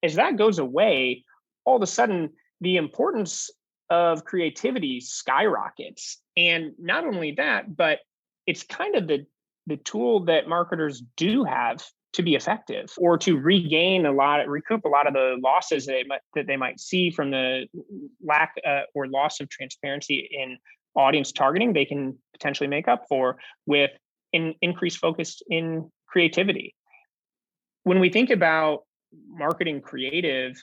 as 0.06 0.16
that 0.16 0.38
goes 0.38 0.60
away, 0.60 1.26
all 1.66 1.76
of 1.76 1.82
a 1.82 1.88
sudden 1.88 2.30
the 2.62 2.78
importance 2.78 3.50
of 3.90 4.24
creativity 4.24 5.00
skyrockets. 5.00 6.22
And 6.38 6.74
not 6.80 7.06
only 7.06 7.34
that, 7.34 7.76
but 7.76 8.00
it's 8.48 8.64
kind 8.64 8.96
of 8.96 9.08
the 9.08 9.26
the 9.68 9.78
tool 9.78 10.26
that 10.26 10.48
marketers 10.48 11.02
do 11.18 11.44
have 11.44 11.84
to 12.14 12.22
be 12.22 12.36
effective 12.36 12.94
or 12.98 13.18
to 13.18 13.38
regain 13.38 14.06
a 14.06 14.12
lot 14.12 14.48
recoup 14.48 14.86
a 14.86 14.88
lot 14.88 15.08
of 15.08 15.14
the 15.14 15.38
losses 15.44 15.88
that 15.88 15.94
they 15.94 16.04
might, 16.04 16.22
that 16.36 16.48
they 16.48 16.56
might 16.56 16.80
see 16.80 17.10
from 17.10 17.32
the 17.32 17.66
lack 18.24 18.54
uh, 18.66 18.82
or 18.94 19.08
loss 19.08 19.40
of 19.40 19.50
transparency 19.50 20.30
in 20.32 20.58
audience 20.96 21.32
targeting 21.32 21.74
they 21.74 21.84
can 21.84 22.18
potentially 22.32 22.70
make 22.70 22.88
up 22.88 23.06
for 23.10 23.38
with 23.66 23.92
an 24.34 24.54
increased 24.62 25.00
focus 25.00 25.42
in 25.50 25.92
creativity 26.08 26.76
when 27.84 28.00
we 28.00 28.10
think 28.10 28.30
about 28.30 28.84
marketing 29.30 29.82
creative 29.82 30.56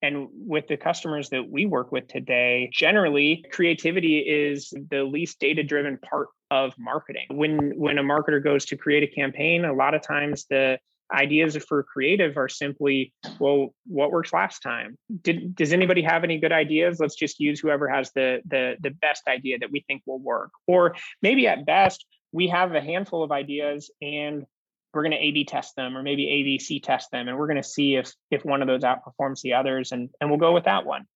and 0.00 0.28
with 0.32 0.68
the 0.68 0.76
customers 0.76 1.28
that 1.30 1.50
we 1.50 1.66
work 1.66 1.90
with 1.90 2.06
today, 2.06 2.70
generally 2.72 3.44
creativity 3.50 4.18
is 4.18 4.72
the 4.90 5.02
least 5.02 5.40
data 5.40 5.62
driven 5.62 5.98
part 5.98 6.28
of 6.50 6.72
marketing. 6.78 7.26
When 7.30 7.72
when 7.76 7.98
a 7.98 8.02
marketer 8.02 8.42
goes 8.42 8.64
to 8.66 8.76
create 8.76 9.02
a 9.02 9.12
campaign, 9.12 9.64
a 9.64 9.72
lot 9.72 9.94
of 9.94 10.02
times 10.02 10.46
the 10.48 10.78
ideas 11.12 11.56
for 11.56 11.82
creative 11.82 12.36
are 12.36 12.48
simply, 12.48 13.12
well, 13.38 13.74
what 13.86 14.12
works 14.12 14.32
last 14.32 14.60
time? 14.60 14.96
Did 15.22 15.56
does 15.56 15.72
anybody 15.72 16.02
have 16.02 16.22
any 16.22 16.38
good 16.38 16.52
ideas? 16.52 17.00
Let's 17.00 17.16
just 17.16 17.40
use 17.40 17.58
whoever 17.58 17.88
has 17.88 18.12
the 18.12 18.40
the 18.46 18.76
the 18.80 18.90
best 18.90 19.22
idea 19.26 19.58
that 19.58 19.70
we 19.72 19.84
think 19.88 20.02
will 20.06 20.20
work. 20.20 20.50
Or 20.66 20.94
maybe 21.22 21.48
at 21.48 21.66
best, 21.66 22.06
we 22.30 22.48
have 22.48 22.74
a 22.74 22.80
handful 22.80 23.24
of 23.24 23.32
ideas 23.32 23.90
and 24.00 24.44
we're 24.92 25.02
going 25.02 25.12
to 25.12 25.18
A/B 25.18 25.44
test 25.44 25.76
them, 25.76 25.96
or 25.96 26.02
maybe 26.02 26.24
ABC 26.26 26.82
test 26.82 27.10
them, 27.10 27.28
and 27.28 27.38
we're 27.38 27.46
going 27.46 27.62
to 27.62 27.68
see 27.68 27.96
if 27.96 28.12
if 28.30 28.44
one 28.44 28.62
of 28.62 28.68
those 28.68 28.82
outperforms 28.82 29.40
the 29.42 29.54
others, 29.54 29.92
and 29.92 30.10
and 30.20 30.30
we'll 30.30 30.38
go 30.38 30.52
with 30.52 30.64
that 30.64 30.86
one. 30.86 31.06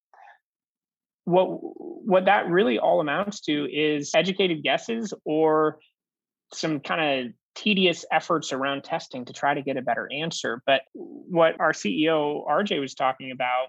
What 1.24 1.46
what 1.46 2.24
that 2.26 2.48
really 2.48 2.78
all 2.78 3.00
amounts 3.00 3.40
to 3.42 3.66
is 3.70 4.14
educated 4.14 4.62
guesses 4.62 5.14
or 5.24 5.78
some 6.52 6.80
kind 6.80 7.26
of 7.26 7.32
tedious 7.54 8.04
efforts 8.10 8.52
around 8.52 8.82
testing 8.84 9.24
to 9.26 9.32
try 9.32 9.54
to 9.54 9.62
get 9.62 9.76
a 9.76 9.82
better 9.82 10.08
answer. 10.12 10.62
But 10.66 10.82
what 10.94 11.60
our 11.60 11.72
CEO 11.72 12.46
RJ 12.46 12.80
was 12.80 12.94
talking 12.94 13.30
about 13.30 13.68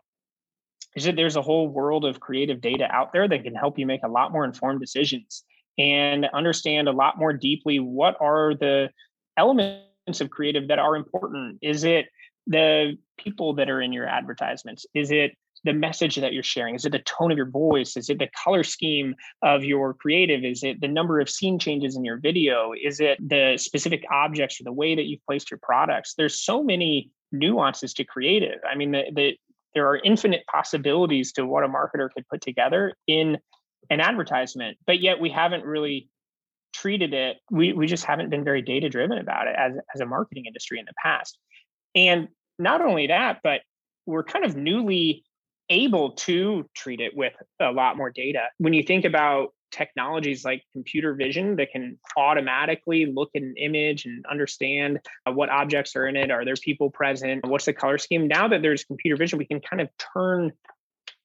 is 0.95 1.05
that 1.05 1.15
there's 1.15 1.35
a 1.35 1.41
whole 1.41 1.67
world 1.67 2.05
of 2.05 2.19
creative 2.19 2.61
data 2.61 2.87
out 2.89 3.13
there 3.13 3.27
that 3.27 3.43
can 3.43 3.55
help 3.55 3.79
you 3.79 3.85
make 3.85 4.03
a 4.03 4.07
lot 4.07 4.31
more 4.31 4.45
informed 4.45 4.79
decisions 4.79 5.43
and 5.77 6.25
understand 6.33 6.87
a 6.87 6.91
lot 6.91 7.17
more 7.17 7.33
deeply 7.33 7.79
what 7.79 8.15
are 8.19 8.53
the 8.53 8.89
elements 9.37 9.85
of 10.07 10.29
creative 10.29 10.67
that 10.67 10.79
are 10.79 10.95
important? 10.95 11.59
Is 11.61 11.83
it 11.83 12.07
the 12.47 12.97
people 13.17 13.53
that 13.55 13.69
are 13.69 13.81
in 13.81 13.93
your 13.93 14.05
advertisements? 14.05 14.85
Is 14.93 15.11
it 15.11 15.35
the 15.63 15.73
message 15.73 16.17
that 16.17 16.33
you're 16.33 16.43
sharing? 16.43 16.75
Is 16.75 16.85
it 16.85 16.91
the 16.91 16.99
tone 16.99 17.31
of 17.31 17.37
your 17.37 17.49
voice? 17.49 17.95
Is 17.95 18.09
it 18.09 18.19
the 18.19 18.29
color 18.43 18.63
scheme 18.63 19.15
of 19.41 19.63
your 19.63 19.93
creative? 19.93 20.43
Is 20.43 20.63
it 20.63 20.81
the 20.81 20.89
number 20.89 21.21
of 21.21 21.29
scene 21.29 21.57
changes 21.57 21.95
in 21.95 22.03
your 22.03 22.17
video? 22.17 22.73
Is 22.73 22.99
it 22.99 23.17
the 23.25 23.57
specific 23.57 24.03
objects 24.11 24.59
or 24.59 24.65
the 24.65 24.73
way 24.73 24.93
that 24.95 25.05
you've 25.05 25.25
placed 25.25 25.49
your 25.49 25.59
products? 25.63 26.15
There's 26.15 26.41
so 26.41 26.63
many 26.63 27.11
nuances 27.31 27.93
to 27.93 28.03
creative. 28.03 28.59
I 28.69 28.75
mean, 28.75 28.91
the, 28.91 29.03
the, 29.15 29.37
there 29.73 29.87
are 29.87 29.97
infinite 29.97 30.45
possibilities 30.47 31.31
to 31.33 31.45
what 31.45 31.63
a 31.63 31.69
marketer 31.69 32.11
could 32.13 32.27
put 32.27 32.41
together 32.41 32.93
in 33.07 33.37
an 33.89 34.01
advertisement, 34.01 34.77
but 34.85 34.99
yet 34.99 35.19
we 35.19 35.29
haven't 35.29 35.65
really 35.65 36.09
treated 36.83 37.13
it, 37.13 37.37
we, 37.49 37.71
we 37.71 37.87
just 37.87 38.03
haven't 38.03 38.29
been 38.29 38.43
very 38.43 38.61
data 38.61 38.89
driven 38.89 39.17
about 39.17 39.47
it 39.47 39.55
as, 39.57 39.71
as 39.95 40.01
a 40.01 40.05
marketing 40.05 40.45
industry 40.45 40.79
in 40.79 40.85
the 40.85 40.93
past. 41.01 41.37
And 41.95 42.27
not 42.59 42.81
only 42.81 43.07
that, 43.07 43.39
but 43.41 43.61
we're 44.05 44.25
kind 44.25 44.43
of 44.43 44.57
newly 44.57 45.23
able 45.69 46.11
to 46.11 46.69
treat 46.75 46.99
it 46.99 47.15
with 47.15 47.31
a 47.61 47.71
lot 47.71 47.95
more 47.95 48.11
data. 48.11 48.47
When 48.57 48.73
you 48.73 48.83
think 48.83 49.05
about 49.05 49.53
technologies 49.71 50.43
like 50.43 50.61
computer 50.73 51.15
vision 51.15 51.55
that 51.55 51.71
can 51.71 51.97
automatically 52.17 53.05
look 53.05 53.29
at 53.33 53.41
an 53.41 53.55
image 53.57 54.03
and 54.03 54.25
understand 54.29 54.99
uh, 55.25 55.31
what 55.31 55.47
objects 55.49 55.95
are 55.95 56.05
in 56.05 56.17
it, 56.17 56.31
are 56.31 56.43
there 56.43 56.55
people 56.55 56.89
present, 56.89 57.47
what's 57.47 57.63
the 57.63 57.71
color 57.71 57.97
scheme? 57.97 58.27
Now 58.27 58.49
that 58.49 58.61
there's 58.61 58.83
computer 58.83 59.15
vision, 59.15 59.39
we 59.39 59.45
can 59.45 59.61
kind 59.61 59.81
of 59.81 59.87
turn 60.13 60.51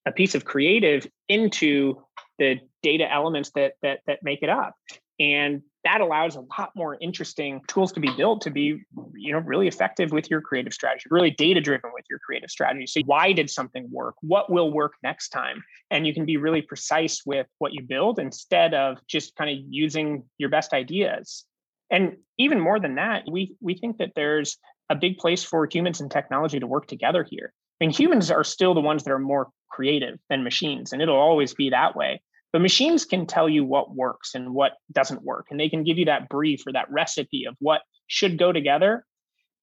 a 0.06 0.12
piece 0.12 0.36
of 0.36 0.44
creative 0.44 1.04
into 1.28 2.00
the 2.38 2.60
data 2.84 3.12
elements 3.12 3.50
that 3.56 3.72
that 3.82 3.98
that 4.06 4.20
make 4.22 4.44
it 4.44 4.48
up 4.48 4.76
and 5.18 5.62
that 5.84 6.00
allows 6.00 6.36
a 6.36 6.40
lot 6.58 6.70
more 6.74 6.98
interesting 7.00 7.60
tools 7.66 7.92
to 7.92 8.00
be 8.00 8.10
built 8.16 8.42
to 8.42 8.50
be 8.50 8.82
you 9.14 9.32
know 9.32 9.38
really 9.38 9.68
effective 9.68 10.12
with 10.12 10.30
your 10.30 10.40
creative 10.40 10.72
strategy 10.72 11.04
really 11.10 11.30
data 11.30 11.60
driven 11.60 11.90
with 11.94 12.04
your 12.10 12.18
creative 12.18 12.50
strategy. 12.50 12.86
So 12.86 13.00
why 13.06 13.32
did 13.32 13.50
something 13.50 13.88
work? 13.90 14.14
What 14.20 14.50
will 14.50 14.72
work 14.72 14.92
next 15.02 15.30
time? 15.30 15.62
And 15.90 16.06
you 16.06 16.14
can 16.14 16.26
be 16.26 16.36
really 16.36 16.62
precise 16.62 17.22
with 17.24 17.46
what 17.58 17.72
you 17.72 17.82
build 17.82 18.18
instead 18.18 18.74
of 18.74 18.98
just 19.06 19.36
kind 19.36 19.50
of 19.50 19.64
using 19.68 20.24
your 20.38 20.50
best 20.50 20.72
ideas. 20.72 21.44
And 21.90 22.16
even 22.38 22.60
more 22.60 22.78
than 22.78 22.96
that 22.96 23.24
we 23.30 23.56
we 23.60 23.74
think 23.74 23.98
that 23.98 24.12
there's 24.14 24.58
a 24.90 24.94
big 24.94 25.18
place 25.18 25.44
for 25.44 25.68
humans 25.70 26.00
and 26.00 26.10
technology 26.10 26.58
to 26.58 26.66
work 26.66 26.86
together 26.86 27.26
here. 27.28 27.52
I 27.80 27.84
mean, 27.84 27.94
humans 27.94 28.30
are 28.30 28.44
still 28.44 28.74
the 28.74 28.80
ones 28.80 29.04
that 29.04 29.12
are 29.12 29.18
more 29.18 29.48
creative 29.70 30.18
than 30.28 30.42
machines, 30.42 30.92
and 30.92 31.00
it'll 31.00 31.16
always 31.16 31.54
be 31.54 31.70
that 31.70 31.94
way. 31.94 32.20
But 32.52 32.62
machines 32.62 33.04
can 33.04 33.26
tell 33.26 33.48
you 33.48 33.64
what 33.64 33.94
works 33.94 34.34
and 34.34 34.54
what 34.54 34.72
doesn't 34.90 35.22
work. 35.22 35.46
And 35.50 35.60
they 35.60 35.68
can 35.68 35.84
give 35.84 35.98
you 35.98 36.06
that 36.06 36.28
brief 36.28 36.66
or 36.66 36.72
that 36.72 36.90
recipe 36.90 37.44
of 37.44 37.54
what 37.58 37.82
should 38.06 38.38
go 38.38 38.52
together. 38.52 39.04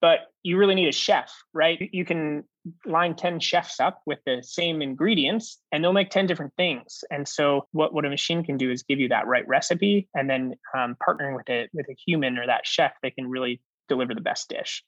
But 0.02 0.20
you 0.44 0.58
really 0.58 0.76
need 0.76 0.88
a 0.88 0.92
chef, 0.92 1.34
right? 1.52 1.90
You 1.92 2.06
can 2.06 2.44
line 2.86 3.16
10 3.16 3.40
chefs 3.40 3.80
up 3.80 4.02
with 4.06 4.20
the 4.26 4.44
same 4.44 4.82
ingredients 4.82 5.60
and 5.72 5.84
they'll 5.84 5.94
make 5.94 6.12
10 6.12 6.28
different 6.28 6.54
things. 6.58 7.04
And 7.10 7.28
so 7.28 7.68
what, 7.72 7.94
what 7.94 8.06
a 8.06 8.10
machine 8.10 8.44
can 8.44 8.58
do 8.58 8.70
is 8.70 8.84
give 8.84 9.00
you 9.00 9.10
that 9.10 9.26
right 9.26 9.48
recipe 9.48 10.08
and 10.14 10.30
then 10.30 10.54
um, 10.78 10.96
partnering 11.08 11.36
with 11.36 11.50
it 11.50 11.72
with 11.74 11.88
a 11.90 11.96
human 12.06 12.38
or 12.38 12.46
that 12.46 12.68
chef, 12.68 12.92
they 13.02 13.10
can 13.10 13.28
really 13.28 13.62
deliver 13.88 14.14
the 14.14 14.22
best 14.22 14.50
dish. 14.50 14.84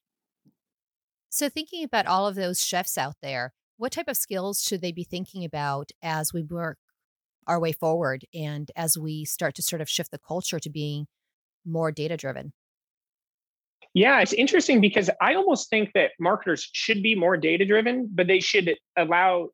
So 1.29 1.49
thinking 1.49 1.83
about 1.83 2.05
all 2.05 2.27
of 2.27 2.35
those 2.35 2.63
chefs 2.63 2.97
out 2.97 3.15
there, 3.21 3.53
what 3.77 3.91
type 3.91 4.07
of 4.07 4.17
skills 4.17 4.61
should 4.61 4.81
they 4.81 4.91
be 4.91 5.03
thinking 5.03 5.43
about 5.43 5.91
as 6.01 6.33
we 6.33 6.43
work 6.43 6.77
our 7.47 7.59
way 7.59 7.71
forward 7.71 8.25
and 8.33 8.69
as 8.75 8.97
we 8.97 9.25
start 9.25 9.55
to 9.55 9.61
sort 9.61 9.81
of 9.81 9.89
shift 9.89 10.11
the 10.11 10.19
culture 10.19 10.59
to 10.59 10.69
being 10.69 11.07
more 11.65 11.91
data 11.91 12.17
driven? 12.17 12.53
Yeah, 13.93 14.19
it's 14.19 14.33
interesting 14.33 14.81
because 14.81 15.09
I 15.21 15.35
almost 15.35 15.69
think 15.69 15.93
that 15.93 16.11
marketers 16.19 16.69
should 16.71 17.01
be 17.01 17.15
more 17.15 17.37
data 17.37 17.65
driven, 17.65 18.09
but 18.13 18.27
they 18.27 18.39
should 18.39 18.75
allow 18.95 19.49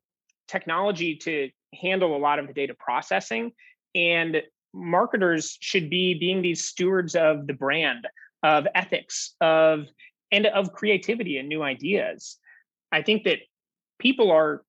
technology 0.48 1.16
to 1.16 1.48
handle 1.80 2.16
a 2.16 2.18
lot 2.18 2.38
of 2.38 2.46
the 2.46 2.52
data 2.52 2.74
processing. 2.78 3.52
And 3.94 4.42
marketers 4.74 5.56
should 5.60 5.88
be 5.88 6.14
being 6.18 6.42
these 6.42 6.64
stewards 6.64 7.14
of 7.14 7.46
the 7.46 7.54
brand, 7.54 8.06
of 8.42 8.66
ethics, 8.74 9.34
of 9.40 9.86
and 10.30 10.46
of 10.46 10.72
creativity 10.72 11.38
and 11.38 11.48
new 11.48 11.62
ideas. 11.62 12.38
I 12.92 13.02
think 13.02 13.24
that 13.24 13.38
people 13.98 14.30
are 14.30 14.62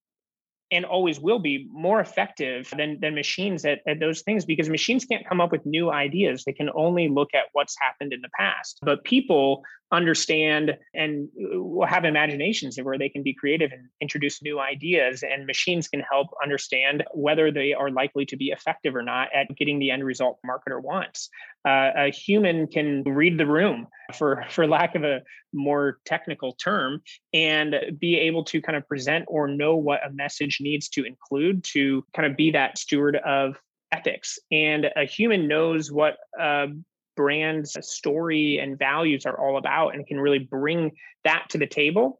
and 0.75 0.85
always 0.85 1.19
will 1.19 1.39
be 1.39 1.67
more 1.71 1.99
effective 1.99 2.69
than, 2.77 2.99
than 3.01 3.15
machines 3.15 3.65
at, 3.65 3.79
at 3.87 3.99
those 3.99 4.21
things 4.21 4.45
because 4.45 4.69
machines 4.69 5.05
can't 5.05 5.27
come 5.27 5.41
up 5.41 5.51
with 5.51 5.65
new 5.65 5.91
ideas. 5.91 6.43
They 6.43 6.53
can 6.53 6.69
only 6.75 7.07
look 7.07 7.29
at 7.33 7.45
what's 7.53 7.75
happened 7.79 8.13
in 8.13 8.21
the 8.21 8.29
past. 8.37 8.79
But 8.81 9.03
people 9.03 9.63
understand 9.91 10.77
and 10.93 11.29
uh, 11.39 11.85
have 11.85 12.05
imaginations 12.05 12.77
where 12.81 12.97
they 12.97 13.09
can 13.09 13.23
be 13.23 13.33
creative 13.33 13.71
and 13.71 13.87
introduce 14.01 14.41
new 14.41 14.59
ideas 14.59 15.23
and 15.23 15.45
machines 15.45 15.87
can 15.87 16.01
help 16.11 16.27
understand 16.43 17.03
whether 17.13 17.51
they 17.51 17.73
are 17.73 17.91
likely 17.91 18.25
to 18.25 18.35
be 18.35 18.47
effective 18.47 18.95
or 18.95 19.03
not 19.03 19.29
at 19.33 19.47
getting 19.55 19.79
the 19.79 19.91
end 19.91 20.03
result 20.03 20.39
marketer 20.45 20.81
wants. 20.81 21.29
Uh, 21.67 21.91
a 21.95 22.11
human 22.11 22.67
can 22.67 23.03
read 23.03 23.37
the 23.37 23.45
room 23.45 23.87
for 24.13 24.43
for 24.49 24.67
lack 24.67 24.95
of 24.95 25.03
a 25.03 25.21
more 25.53 25.97
technical 26.05 26.53
term 26.53 27.01
and 27.33 27.75
be 27.99 28.17
able 28.17 28.43
to 28.43 28.61
kind 28.61 28.75
of 28.75 28.87
present 28.87 29.25
or 29.27 29.47
know 29.47 29.75
what 29.75 30.05
a 30.05 30.11
message 30.11 30.57
needs 30.61 30.89
to 30.89 31.05
include 31.05 31.63
to 31.63 32.03
kind 32.15 32.29
of 32.29 32.35
be 32.35 32.51
that 32.51 32.77
steward 32.77 33.15
of 33.17 33.55
ethics. 33.91 34.39
And 34.51 34.87
a 34.95 35.05
human 35.05 35.47
knows 35.47 35.91
what 35.91 36.17
uh, 36.39 36.67
brand's 37.15 37.75
story 37.81 38.59
and 38.59 38.77
values 38.77 39.25
are 39.25 39.39
all 39.39 39.57
about 39.57 39.95
and 39.95 40.05
can 40.05 40.19
really 40.19 40.39
bring 40.39 40.91
that 41.23 41.45
to 41.49 41.57
the 41.57 41.67
table. 41.67 42.19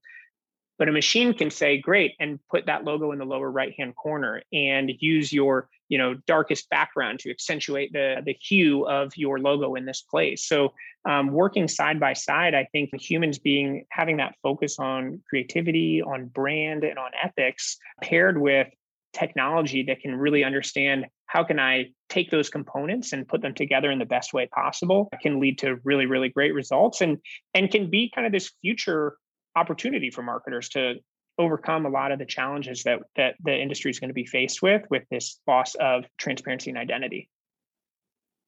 But 0.78 0.90
a 0.90 0.92
machine 0.92 1.34
can 1.34 1.52
say, 1.52 1.78
great, 1.78 2.16
and 2.20 2.38
put 2.52 2.66
that 2.66 2.84
logo 2.84 3.14
in 3.14 3.20
the 3.20 3.26
lower 3.26 3.50
right 3.50 3.74
hand 3.78 3.96
corner 3.96 4.42
and 4.52 4.92
use 5.00 5.32
your 5.32 5.70
you 5.90 5.98
know 5.98 6.16
darkest 6.28 6.70
background 6.70 7.20
to 7.20 7.30
accentuate 7.30 7.94
the 7.94 8.22
the 8.26 8.36
hue 8.42 8.88
of 8.88 9.16
your 9.16 9.40
logo 9.40 9.76
in 9.76 9.86
this 9.86 10.02
place 10.02 10.48
so 10.48 10.74
um, 11.08 11.32
working 11.32 11.68
side 11.68 12.00
by 12.00 12.14
side 12.14 12.56
i 12.56 12.68
think 12.72 12.90
humans 13.00 13.38
being 13.38 13.86
having 13.92 14.18
that 14.18 14.36
focus 14.42 14.80
on 14.80 15.22
creativity 15.30 16.02
on 16.02 16.26
brand 16.26 16.84
and 16.84 16.98
on 16.98 17.12
ethics 17.22 17.78
paired 18.02 18.40
with 18.40 18.68
technology 19.14 19.84
that 19.84 20.00
can 20.02 20.16
really 20.16 20.44
understand 20.44 21.06
how 21.28 21.44
can 21.44 21.60
I 21.60 21.86
take 22.10 22.30
those 22.32 22.50
components 22.50 23.14
and 23.14 23.28
put 23.28 23.42
them 23.42 23.54
together 23.54 23.92
in 23.92 24.00
the 24.00 24.06
best 24.06 24.34
way 24.34 24.48
possible 24.48 25.10
can 25.22 25.40
lead 25.40 25.60
to 25.60 25.78
really, 25.84 26.06
really 26.06 26.30
great 26.30 26.54
results 26.54 27.02
and 27.02 27.18
and 27.54 27.70
can 27.72 27.90
be 27.90 28.12
kind 28.14 28.28
of 28.28 28.34
this 28.34 28.52
future 28.62 29.18
opportunity 29.56 30.12
for 30.12 30.22
marketers 30.22 30.70
to 30.70 30.96
overcome 31.38 31.86
a 31.86 31.90
lot 31.90 32.12
of 32.12 32.20
the 32.20 32.26
challenges 32.26 32.84
that 32.84 33.00
that 33.16 33.36
the 33.44 33.56
industry 33.56 33.92
is 33.92 34.00
going 34.00 34.10
to 34.10 34.14
be 34.14 34.26
faced 34.26 34.62
with 34.62 34.84
with 34.90 35.04
this 35.10 35.40
loss 35.48 35.76
of 35.76 36.06
transparency 36.18 36.70
and 36.70 36.80
identity. 36.80 37.30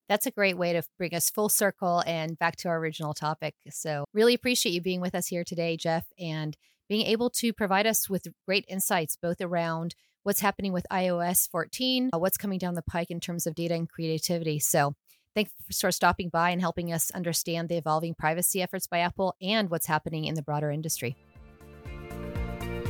That's 0.09 0.25
a 0.25 0.31
great 0.31 0.57
way 0.57 0.71
to 0.71 0.83
bring 0.97 1.13
us 1.13 1.29
full 1.29 1.49
circle 1.49 2.01
and 2.07 2.39
back 2.39 2.55
to 2.57 2.69
our 2.69 2.77
original 2.77 3.13
topic. 3.13 3.55
So, 3.69 4.05
really 4.13 4.33
appreciate 4.33 4.71
you 4.71 4.81
being 4.81 5.01
with 5.01 5.13
us 5.13 5.27
here 5.27 5.43
today, 5.43 5.75
Jeff, 5.75 6.05
and 6.17 6.55
being 6.87 7.05
able 7.05 7.29
to 7.31 7.51
provide 7.51 7.85
us 7.85 8.09
with 8.09 8.27
great 8.45 8.63
insights 8.69 9.17
both 9.21 9.41
around 9.41 9.95
what's 10.27 10.41
happening 10.41 10.73
with 10.73 10.85
iOS 10.91 11.49
14, 11.49 12.09
uh, 12.13 12.19
what's 12.19 12.35
coming 12.35 12.59
down 12.59 12.75
the 12.75 12.81
pike 12.81 13.09
in 13.09 13.21
terms 13.21 13.47
of 13.47 13.55
data 13.55 13.73
and 13.73 13.89
creativity. 13.89 14.59
So, 14.59 14.93
thanks 15.33 15.53
for 15.79 15.89
stopping 15.89 16.27
by 16.27 16.49
and 16.49 16.59
helping 16.59 16.91
us 16.91 17.09
understand 17.11 17.69
the 17.69 17.77
evolving 17.77 18.13
privacy 18.13 18.61
efforts 18.61 18.87
by 18.87 18.99
Apple 18.99 19.35
and 19.41 19.69
what's 19.69 19.85
happening 19.85 20.25
in 20.25 20.35
the 20.35 20.41
broader 20.41 20.69
industry. 20.69 21.15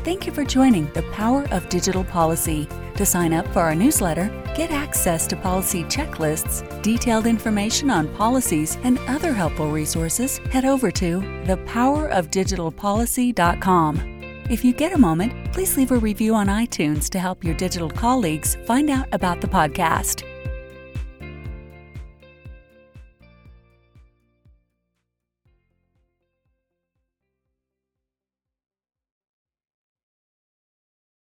Thank 0.03 0.25
you 0.25 0.31
for 0.31 0.43
joining 0.43 0.91
the 0.93 1.03
Power 1.11 1.47
of 1.51 1.69
Digital 1.69 2.03
Policy. 2.03 2.67
To 2.95 3.05
sign 3.05 3.33
up 3.33 3.47
for 3.49 3.59
our 3.59 3.75
newsletter, 3.75 4.29
get 4.55 4.71
access 4.71 5.27
to 5.27 5.35
policy 5.35 5.83
checklists, 5.83 6.81
detailed 6.81 7.27
information 7.27 7.91
on 7.91 8.11
policies, 8.15 8.79
and 8.81 8.97
other 9.07 9.31
helpful 9.31 9.69
resources, 9.69 10.39
head 10.49 10.65
over 10.65 10.89
to 10.89 11.19
thepowerofdigitalpolicy.com. 11.45 14.16
If 14.49 14.63
you 14.63 14.71
get 14.71 14.93
a 14.93 14.97
moment, 14.97 15.51
please 15.51 15.75
leave 15.75 15.91
a 15.91 15.97
review 15.97 16.33
on 16.33 16.47
iTunes 16.47 17.09
to 17.09 17.19
help 17.19 17.43
your 17.43 17.53
digital 17.55 17.89
colleagues 17.89 18.55
find 18.65 18.89
out 18.89 19.09
about 19.11 19.41
the 19.41 19.47
podcast. 19.47 20.23